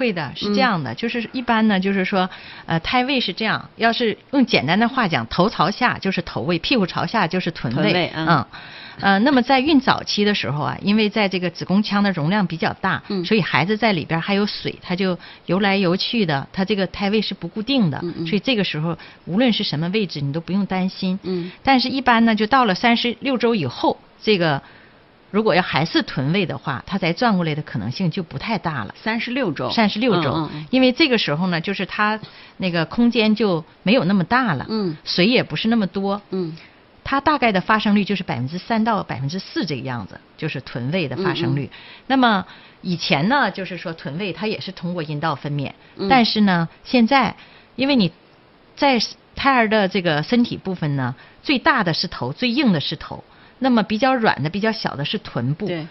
[0.00, 2.30] 会的，是嗯这样的，就是一般呢，就是说，
[2.64, 8.46] 呃，胎位是这样，要是用简单的话讲，头朝下就是头位，屁股朝下就是臀位，臀位嗯嗯。
[9.00, 21.18] 呃，那么在孕早期的时候啊，因为在这个子宫腔的容量比较大，嗯所以孩子在里边还有水，它就游来游去的，它这个胎位是不固定的，嗯嗯所以这个时候无论是什么位置，你都不用担心。
[21.22, 24.60] 嗯但是，一般呢，就到了三十六周以后，这个
[25.30, 28.94] 如果要还是臀位的话，它再转过来的可能性就不太大了。
[29.00, 30.66] 三十六周，三十六周，嗯嗯嗯。
[30.70, 32.18] 因为这个时候呢，就是它
[32.56, 34.96] 那个空间就没有那么大了，嗯。
[35.04, 36.56] 水也不是那么多，嗯。
[37.02, 41.70] 它大概的发生率就是百分之三到百分之四这个样子，就是臀位的发生率。
[42.06, 42.44] 那么
[42.82, 46.08] 以前呢，就是说臀位它也是通过阴道分娩，嗯。
[46.08, 47.34] 但是呢，现在
[47.76, 48.12] 因为你
[48.76, 49.00] 在
[49.34, 53.24] 胎儿的这个身体部分呢，最大的是头，最硬的是头，
[53.60, 55.66] 那么比较软的、比较小的是臀部。
[55.66, 55.86] 对，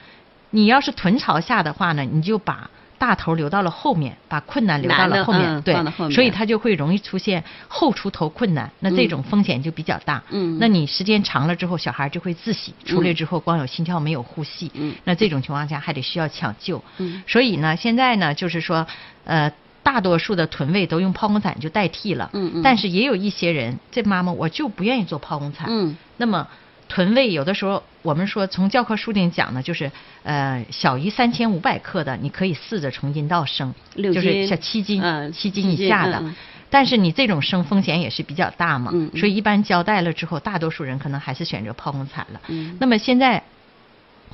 [0.50, 10.22] 你要是臀朝下的话呢，你就把大头留到了后面，把困难留到了后面，嗯对所以它就会容易出现后出头困难，那这种风险就比较大。
[10.30, 16.84] 嗯那你时间长了之后，小孩就会窒息，出来之后光有心跳没有呼吸，嗯那这种情况下还得需要抢救。
[16.98, 18.86] 嗯所以呢，现在呢，就是说，
[19.24, 19.52] 呃。
[19.82, 26.46] 大多数的臀位都用剖宫产就代替了，嗯嗯但是也有一些人，这妈妈我就不愿意做剖宫产，嗯那么
[26.90, 29.90] 臀位有的时候我们说从教科书里讲呢，就是
[30.24, 36.20] 呃小于三千五百克的，你可以试着从阴道生，就是六斤像七斤、嗯七斤以下的。
[36.20, 36.36] 嗯
[36.72, 42.40] 但是你这种生风险也是比较大嘛，嗯嗯所以一般交代了之后，大多数人可能还是选择剖宫产了。
[42.48, 43.42] 嗯那么现在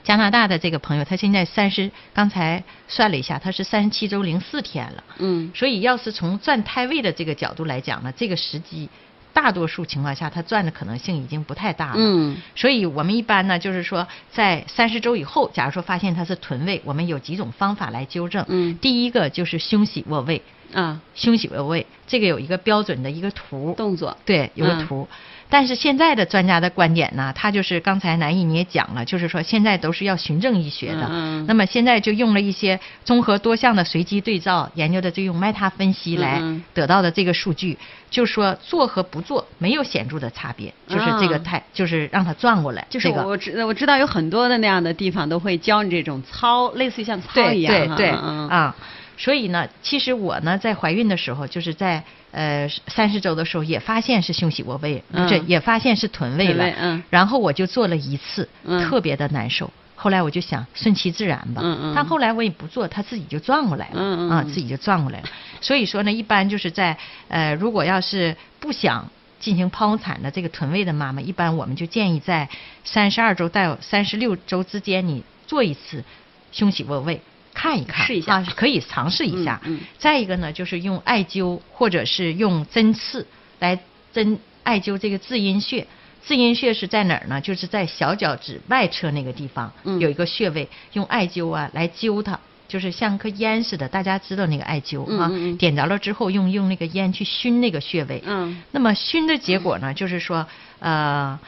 [0.03, 5.03] 加拿大的这个朋友，他现在三十，刚才算了一下，他是三十七周零四天了。
[5.19, 8.89] 嗯所以要是从转胎位的这个角度来讲呢，这个时机
[9.35, 11.95] 大多数情况下，它转的可能性已经不太大了。
[11.97, 12.37] 嗯。
[12.55, 18.45] 所以我们一般呢，就是说在三十周以后，假如说发现它是臀位，我们有几种方法来纠正。
[18.47, 18.77] 嗯。
[18.79, 20.41] 第一个就是胸洗卧位，
[20.73, 21.01] 啊。
[21.13, 24.17] 胸洗卧位这个有一个标准的一个图，动作。
[24.23, 24.87] 对，有个嗯。
[24.87, 25.07] 图。
[25.49, 31.03] 但是现在的专家的观点呢，他就是刚才南艺你也讲了，就是说现在都是要循证医学的。
[31.03, 36.41] 嗯嗯那么现在就用了一些综合多项的随机对照，研究的就用 meta 分析来
[36.73, 37.77] 得到的这个数据，
[38.09, 48.75] 就说做和不做没有显著的差别，就是这个啊太、就是让它转过来，就是这个我知我知道有很多的那样的地方都会教你这种操，类似于像操一样对对对嗯啊。
[49.17, 52.03] 所以呢，其实我呢在怀孕的时候，就是在
[52.35, 55.25] 呃三十周的时候也发现是胸洗卧位，嗯。
[55.27, 57.01] 这也发现是臀位了，嗯。
[57.09, 58.83] 然后我就做了一次，嗯。
[58.83, 59.71] 特别的难受。
[59.95, 61.93] 后来我就想顺其自然吧，嗯嗯。
[61.95, 65.29] 但后来我也不做，它自己就转过来了，啊，自己就转过来了。
[65.61, 66.97] 所以说呢，一般就是在
[67.29, 69.09] 呃，如果要是不想
[69.39, 72.49] 进行剖宫产的这个臀位的妈妈，一般我们就建议在
[72.83, 76.03] 三十二周到三十六周之间，你做一次
[76.51, 77.21] 胸洗卧位。
[77.55, 79.59] 看一看，试一下啊，可以尝试一下。
[79.63, 83.25] 嗯嗯再一个呢，就是用艾灸或者是用针刺
[83.57, 83.79] 来
[84.13, 85.87] 针艾灸这个至阴穴。
[86.27, 87.39] 至阴穴是在哪儿呢？
[87.39, 93.87] 就是在小脚趾外侧那个地方、嗯有一个穴位，用艾灸啊来灸它，就是像颗烟似的。
[93.87, 98.23] 大家知道那个艾灸啊，嗯嗯嗯点着了之后用用那个烟去熏那个穴位。
[98.25, 100.47] 嗯那么熏的结果呢，就是说，
[100.79, 101.39] 呃，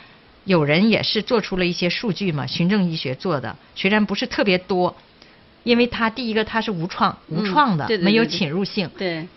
[0.45, 4.95] 有人也是做出了一些数据嘛，循证医学做的，虽然不是特别多，
[5.63, 8.89] 因为它第一个它是无创无创的，嗯对对对没有侵入性。
[8.97, 9.27] 对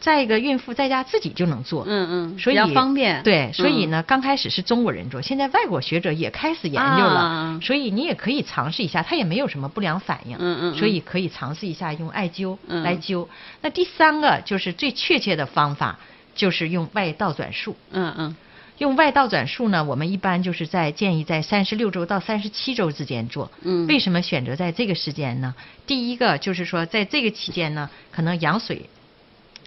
[0.00, 1.84] 再一个，孕妇在家自己就能做。
[1.86, 10.36] 嗯嗯所以比较方便对，所以嗯呢，刚开始是中国人做，现在外国学者也开始研究了，啊所以你也可以尝试一下，它也没有什么不良反应。
[10.36, 13.26] 嗯嗯嗯所以可以尝试一下用艾灸嗯来灸。
[13.62, 15.98] 那第三个就是最确切的方法，
[16.34, 17.74] 就是用外倒转术。
[17.90, 18.36] 嗯嗯
[18.78, 23.50] 用外倒转术呢，我们一般就是在建议在三十六周到三十七周之间做。
[23.62, 25.54] 嗯为什么选择在这个时间呢？
[25.86, 28.90] 第一个就是说，在这个期间呢，可能羊水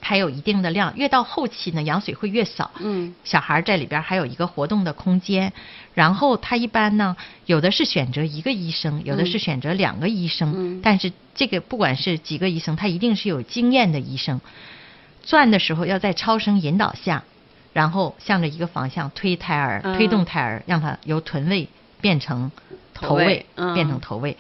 [0.02, 2.70] 还有一定的量，越到后期呢，羊水会越少。
[2.80, 5.54] 嗯小孩儿在里边儿还有一个活动的空间，
[5.94, 14.42] 然后他一般呢，有的是选择一个医生，有的是选择两个医生，嗯但是这个不管是几个医生，他一定是有经验的医生。
[15.26, 17.24] 转的时候要在超声引导下，
[17.78, 21.68] 然后向着一个方向推胎儿，嗯推动胎儿，让它由臀位
[22.02, 22.52] 变成
[22.96, 24.36] 头位头位，嗯变成头位。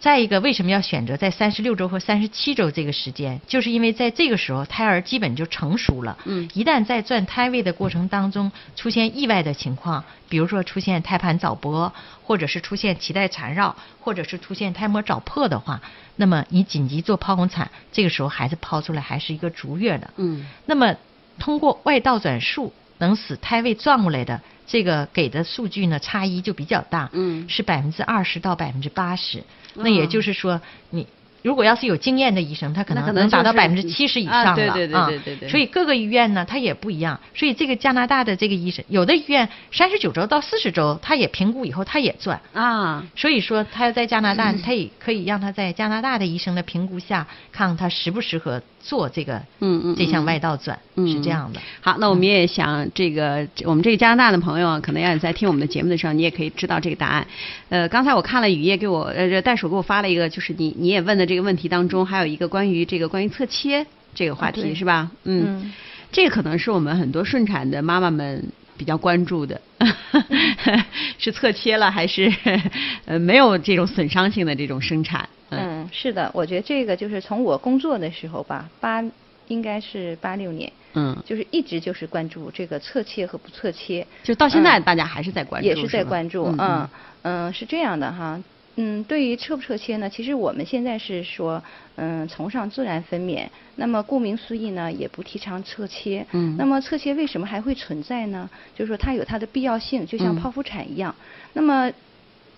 [0.00, 3.40] 再一个，为什么要选择在三十六周和三十七周这个时间？
[3.46, 6.18] 就是因为在这个时候，胎儿基本就成熟了。
[6.26, 11.90] 嗯一旦在转胎位的过程当中出现意外的情况，比如说出现胎盘早剥，
[12.22, 15.80] 或者是出现脐带缠绕，或者是出现胎膜早破的话，
[16.16, 20.10] 那么你紧急做剖宫产，这个时候孩子抛出来还是一个足月的。
[20.18, 20.94] 嗯那么
[21.38, 29.38] 通过外倒转术能使胎位转过来的，这个给的数据呢差异就比较大，嗯是百分之二十到百分之八十。
[29.74, 30.60] 哦那也就是说，
[30.90, 31.06] 你
[31.42, 37.18] 如果要是有经验的医生，他可能能达到百分之七十以啊上了对对对啊对对对所以各个医院呢，它也不一样。
[37.34, 42.40] 所以这个加拿大的这个医生，有的医院三十九周到四十周，他也评估以后他也转。
[42.52, 51.60] 啊所以说，他要在加拿大， 他也可以让他在加拿大的医生的评估下，看看他适不适合做这个嗯嗯这项嗯外道转，嗯是这样的。
[51.80, 57.26] 好，那我们也想这个，我们这个加拿大的朋友啊，可能要你在听我们的节目的时候，你也可以知道这个答案。
[57.68, 65.10] 呃，刚才我看了雨夜给我，呃，袋鼠给我发了一个，就是你你也问的这个问题当中，还有一个关于这个关于侧切这个话题、啊是吧？
[65.24, 65.72] 嗯，嗯。
[66.10, 68.42] 这个可能是我们很多顺产的妈妈们
[68.78, 69.60] 比较关注的，
[71.18, 72.32] 是侧切了还是
[73.04, 75.28] 呃没有这种损伤性的这种生产？
[75.50, 75.84] 嗯。
[75.84, 79.04] 嗯，是的，我觉得这个就是从我工作的时候吧，八
[79.48, 84.82] 应该是八六年，嗯，就是一直就是关注这个侧切和不侧切，就到现在嗯。
[84.82, 86.56] 大家还是在关注，也是在关注，嗯。
[86.58, 86.88] 嗯
[87.22, 88.40] 嗯，是这样的哈。
[88.80, 91.60] 嗯，对于侧不侧切呢，其实我们现在是说，
[91.96, 93.44] 嗯，崇尚自然分娩。
[93.74, 96.24] 那么顾名思义呢，也不提倡侧切。
[96.30, 98.48] 嗯那么侧切为什么还会存在呢？
[98.76, 101.12] 就是说它有它的必要性，就像嗯剖腹产一样。
[101.54, 101.90] 那么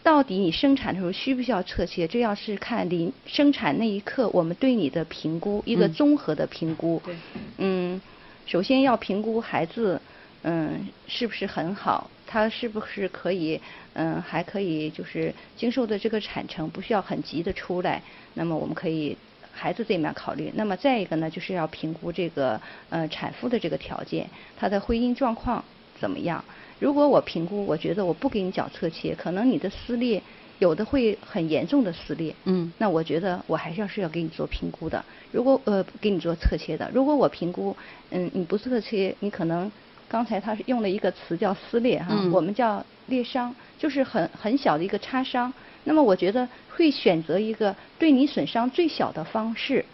[0.03, 2.07] 到底你生产的时候需不需要侧切？
[2.07, 7.01] 这要是看临生产那一刻我们对你的评估，一个嗯综合的评估。
[7.03, 7.15] 对。
[7.57, 7.99] 嗯，
[8.45, 9.99] 首先要评估孩子
[10.43, 12.11] 嗯，是不是很好？
[12.27, 13.61] 它是不是可以，
[13.95, 18.01] 嗯，还可以就是经受的这个产程不需要很急的出来？
[18.35, 19.17] 那么我们可以
[19.53, 20.51] 孩子这面考虑。
[20.55, 24.27] 那么再一个呢，就是要评估这个呃产妇的这个条件，
[24.57, 25.63] 她的婚姻状况
[25.99, 26.43] 怎么样？
[26.79, 30.23] 如果我评估，我觉得我不给你脚侧切，可能你的撕裂
[30.61, 32.33] 有的会很严重的撕裂。
[32.45, 32.73] 嗯。
[32.79, 35.05] 那我觉得我还是要是要给你做评估的。
[35.33, 37.77] 如果呃给你做侧切的，如果我评估，
[38.11, 39.71] 嗯，你不侧切，你可能。
[40.11, 45.53] 刚才他是用了一个词叫撕裂哈，我们叫裂伤，就是很很小的一个擦伤。
[45.85, 49.85] 那么我觉得会选择一个对你损伤最小的方式。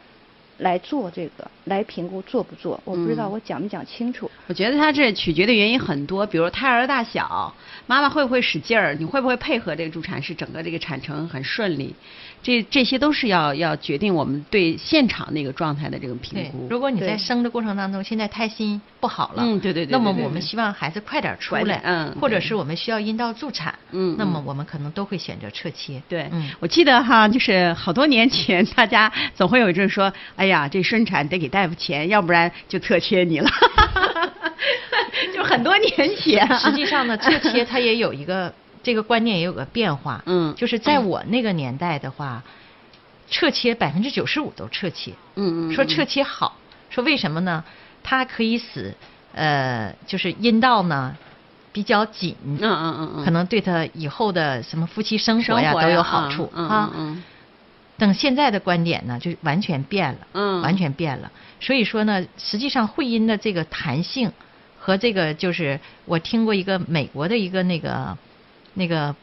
[0.58, 2.80] 来做这个，来评估做不做？
[2.84, 4.30] 我不知道我讲没讲清楚。
[4.46, 7.54] 我觉得他这取决的原因很多，比如胎儿大小，
[7.86, 11.94] 妈妈会不会使劲儿，你会不会配合这个助产士，整个这个产程很顺利，
[12.42, 16.66] 这这些都是要要决定我们对现场那个状态的这个评估。
[16.70, 26.00] 如果你在生的过程当中，现在胎心不好了，嗯，对对对，那么我们希望孩子快点出来，嗯，或者是我们需要阴道助产，嗯，那么我们可能都会选择侧切。
[26.08, 26.30] 对，
[26.60, 31.28] 我记得哈，就是好多年前，大家总会有一阵说，哎呀，这顺产。
[31.28, 33.50] 得给大夫钱，要不然就侧切你了。
[35.34, 40.22] 就很多年前，实际上呢，侧切它也有一个这个观念也有个变化。
[40.26, 42.42] 嗯，就是在我那个年代的话，
[43.28, 45.12] 侧切百分之九十五都侧切。
[45.34, 45.72] 嗯嗯。
[45.72, 46.56] 说侧切好，
[46.90, 47.64] 说为什么呢？
[48.02, 48.94] 它可以使
[49.34, 51.16] 呃，就是阴道呢
[51.72, 52.36] 比较紧。
[52.44, 56.90] 嗯嗯嗯可能对他以后的什么夫妻生活呀都有好处啊。
[56.96, 57.22] 嗯。
[57.98, 61.30] 等现在的观点呢，就完全变了，嗯，完全变了。
[61.60, 64.30] 所以说呢，实际上会阴的这个弹性
[64.78, 68.16] 和这个，就是我听过一个美国的一个那个
[68.74, 69.16] 那个，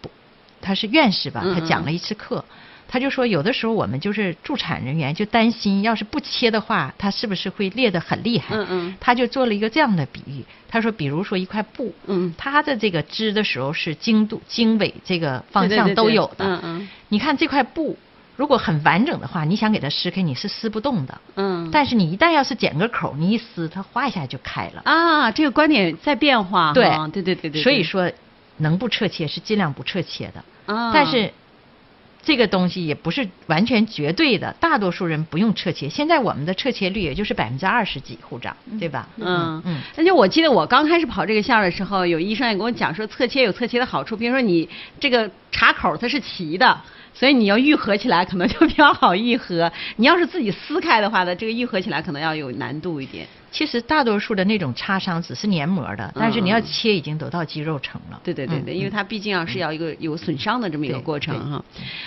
[0.60, 2.44] 他是院士吧，他讲了一次课，
[2.88, 8.56] 他就说有的时候我们就是助产人员就担心，要是不切的话，它是不是会裂得很厉害？
[8.56, 8.96] 嗯嗯。
[9.00, 16.90] 他就做了一个这样的比喻，他说，比如说一块布，嗯，它的这个织的时候是经度经纬这个方向都有的，嗯嗯。
[17.10, 17.96] 你看这块布。
[18.36, 21.22] 如果很完整的话，你想给它撕开，你是撕不动的。
[21.36, 21.70] 嗯。
[21.72, 24.82] 但是你一旦要是剪个口，你一撕，它哗一下就开了。
[24.86, 26.74] 啊，这个观点在变化。
[26.74, 27.62] 对，对对对对。
[27.62, 28.12] 所以说，
[28.58, 30.74] 能不撤切是尽量不撤切的。
[30.74, 30.92] 啊。
[30.92, 31.32] 但是，
[32.24, 35.88] 这个东西也不是完全绝对的，大多数人不用撤切。
[35.88, 39.08] 现在我们的撤切率也就是百分之二十几护长，对吧？
[39.18, 39.82] 嗯嗯。
[39.96, 44.68] 而且我记得我刚开始跑这个线的时候，有医生也跟我讲说，侧切有侧切的好处，比如说你
[45.00, 46.82] 这个插口它是齐的。
[47.14, 53.28] 所以你要愈合起来可能就比较好愈合， 你要是自己撕开的话呢，这个愈合起来可能要有难度一点。
[53.51, 58.20] 其实大多数的那种擦伤只是黏膜的，但是你要切已经都到肌肉层了。
[58.24, 61.64] 对对对对，因为它毕竟要是要一个有损伤的这么一个过程哈。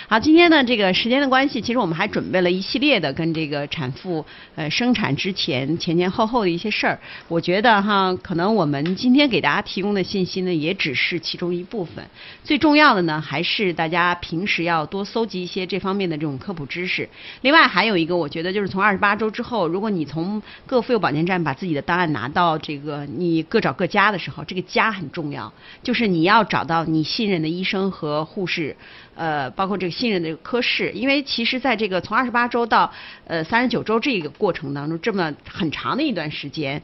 [0.09, 6.99] 好，今天呢这个时间的关系，其实我们还准备了一系列的跟这个产妇呃生产之前前前后后的一些事儿。
[7.29, 12.05] 我觉得哈，可能我们今天给大家提供的信息呢，也只是其中一部分。
[12.43, 17.07] 最重要的呢，还是大家平时要多多搜集一些这方面的这种科普知识。
[17.39, 21.37] 另外还有一个，我觉得就是从二十八周之后，如果你从各妇幼保健站。
[21.47, 28.75] 把自己的档案拿到这个你各找各家的时候，这个家很重要，就是你要找到你信任的医生和护士，
[29.15, 32.91] 呃，包括这个信任的科室，因为其实在这个从二十八周到
[33.27, 36.81] 呃三十九周这个过程当中，这么很长的一段时间。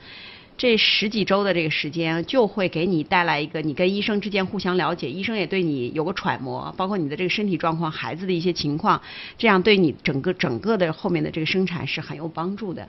[0.58, 9.02] 这十几周的这个时间，就会给你带来一个你跟医生之间互相了解，医生也对你有个揣摩，包括你的这个身体状况、孩子的一些情况，
[9.38, 12.88] 这样对你整个整个的后面的这个生产是很有帮助的。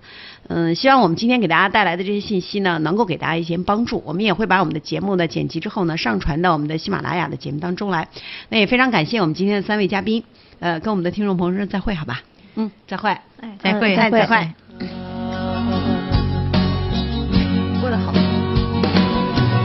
[0.48, 4.02] 嗯，希望我们今天给大家带来的这些信息呢，能够给大家一些帮助。
[4.04, 8.08] 我们也会把我们的节目呢剪辑之后呢，上传到我们的喜马拉雅的节目当中来。
[8.50, 10.22] 那也非常感谢我们今天的三位嘉宾，
[10.60, 12.22] 呃，跟我们的听众朋友说再会，好吧？
[12.56, 13.16] 嗯，再会，
[13.58, 15.13] 再会，再再会。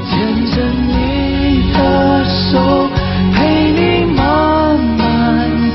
[0.06, 0.12] 牵
[0.52, 0.56] 着
[0.88, 1.78] 你的
[2.26, 2.52] 手，
[3.34, 3.38] 陪
[3.72, 3.80] 你
[4.14, 4.20] 慢
[4.98, 5.00] 慢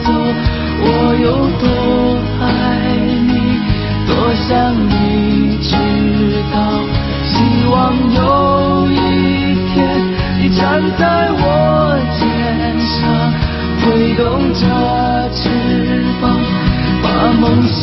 [0.05, 0.07] 走，
[0.81, 0.87] 我
[1.23, 1.27] 有
[1.59, 1.65] 多
[2.41, 2.45] 爱
[3.27, 3.31] 你，
[4.07, 4.11] 多
[4.47, 4.49] 想
[4.89, 5.73] 你知
[6.53, 6.55] 道。
[7.27, 7.33] 希
[7.71, 7.73] 望
[8.15, 8.19] 有
[8.93, 8.95] 一
[9.75, 9.75] 天，
[10.41, 10.63] 你站
[10.97, 11.03] 在
[11.33, 11.43] 我
[12.19, 12.23] 肩
[12.79, 13.03] 上，
[13.83, 14.63] 挥动着
[15.35, 15.43] 翅
[16.21, 16.23] 膀，
[17.03, 17.07] 把
[17.41, 17.83] 梦想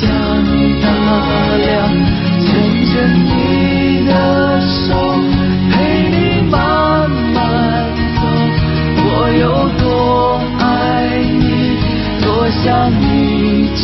[13.75, 13.81] 知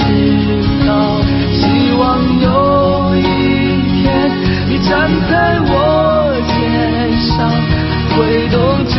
[0.86, 1.22] 道，
[1.54, 2.04] 希望
[2.40, 3.22] 有一
[4.02, 4.32] 天
[4.70, 5.72] 你站在我
[6.48, 7.50] 肩上，
[8.16, 8.96] 挥动着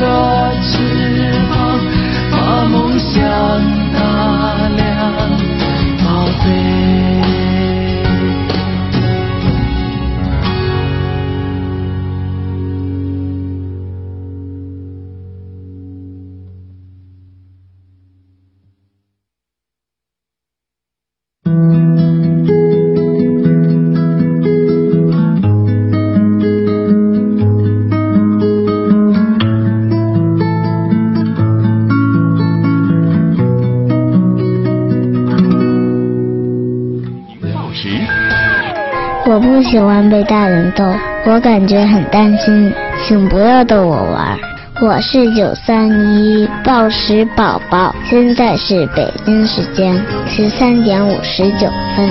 [39.78, 40.84] 喜欢被大人逗，
[41.24, 42.74] 我感觉很担心，
[43.06, 44.36] 请不要逗我玩。
[44.82, 49.94] 我是九三一报时宝宝，现在是北京时间
[50.26, 52.10] 十三点五十九分。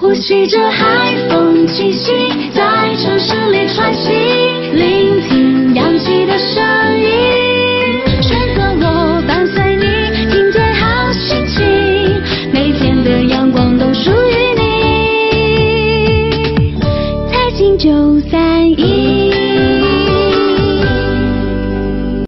[0.00, 2.10] 呼吸着海风气息，
[2.52, 4.12] 在城市里穿行，
[4.74, 7.39] 聆听氧气的声音。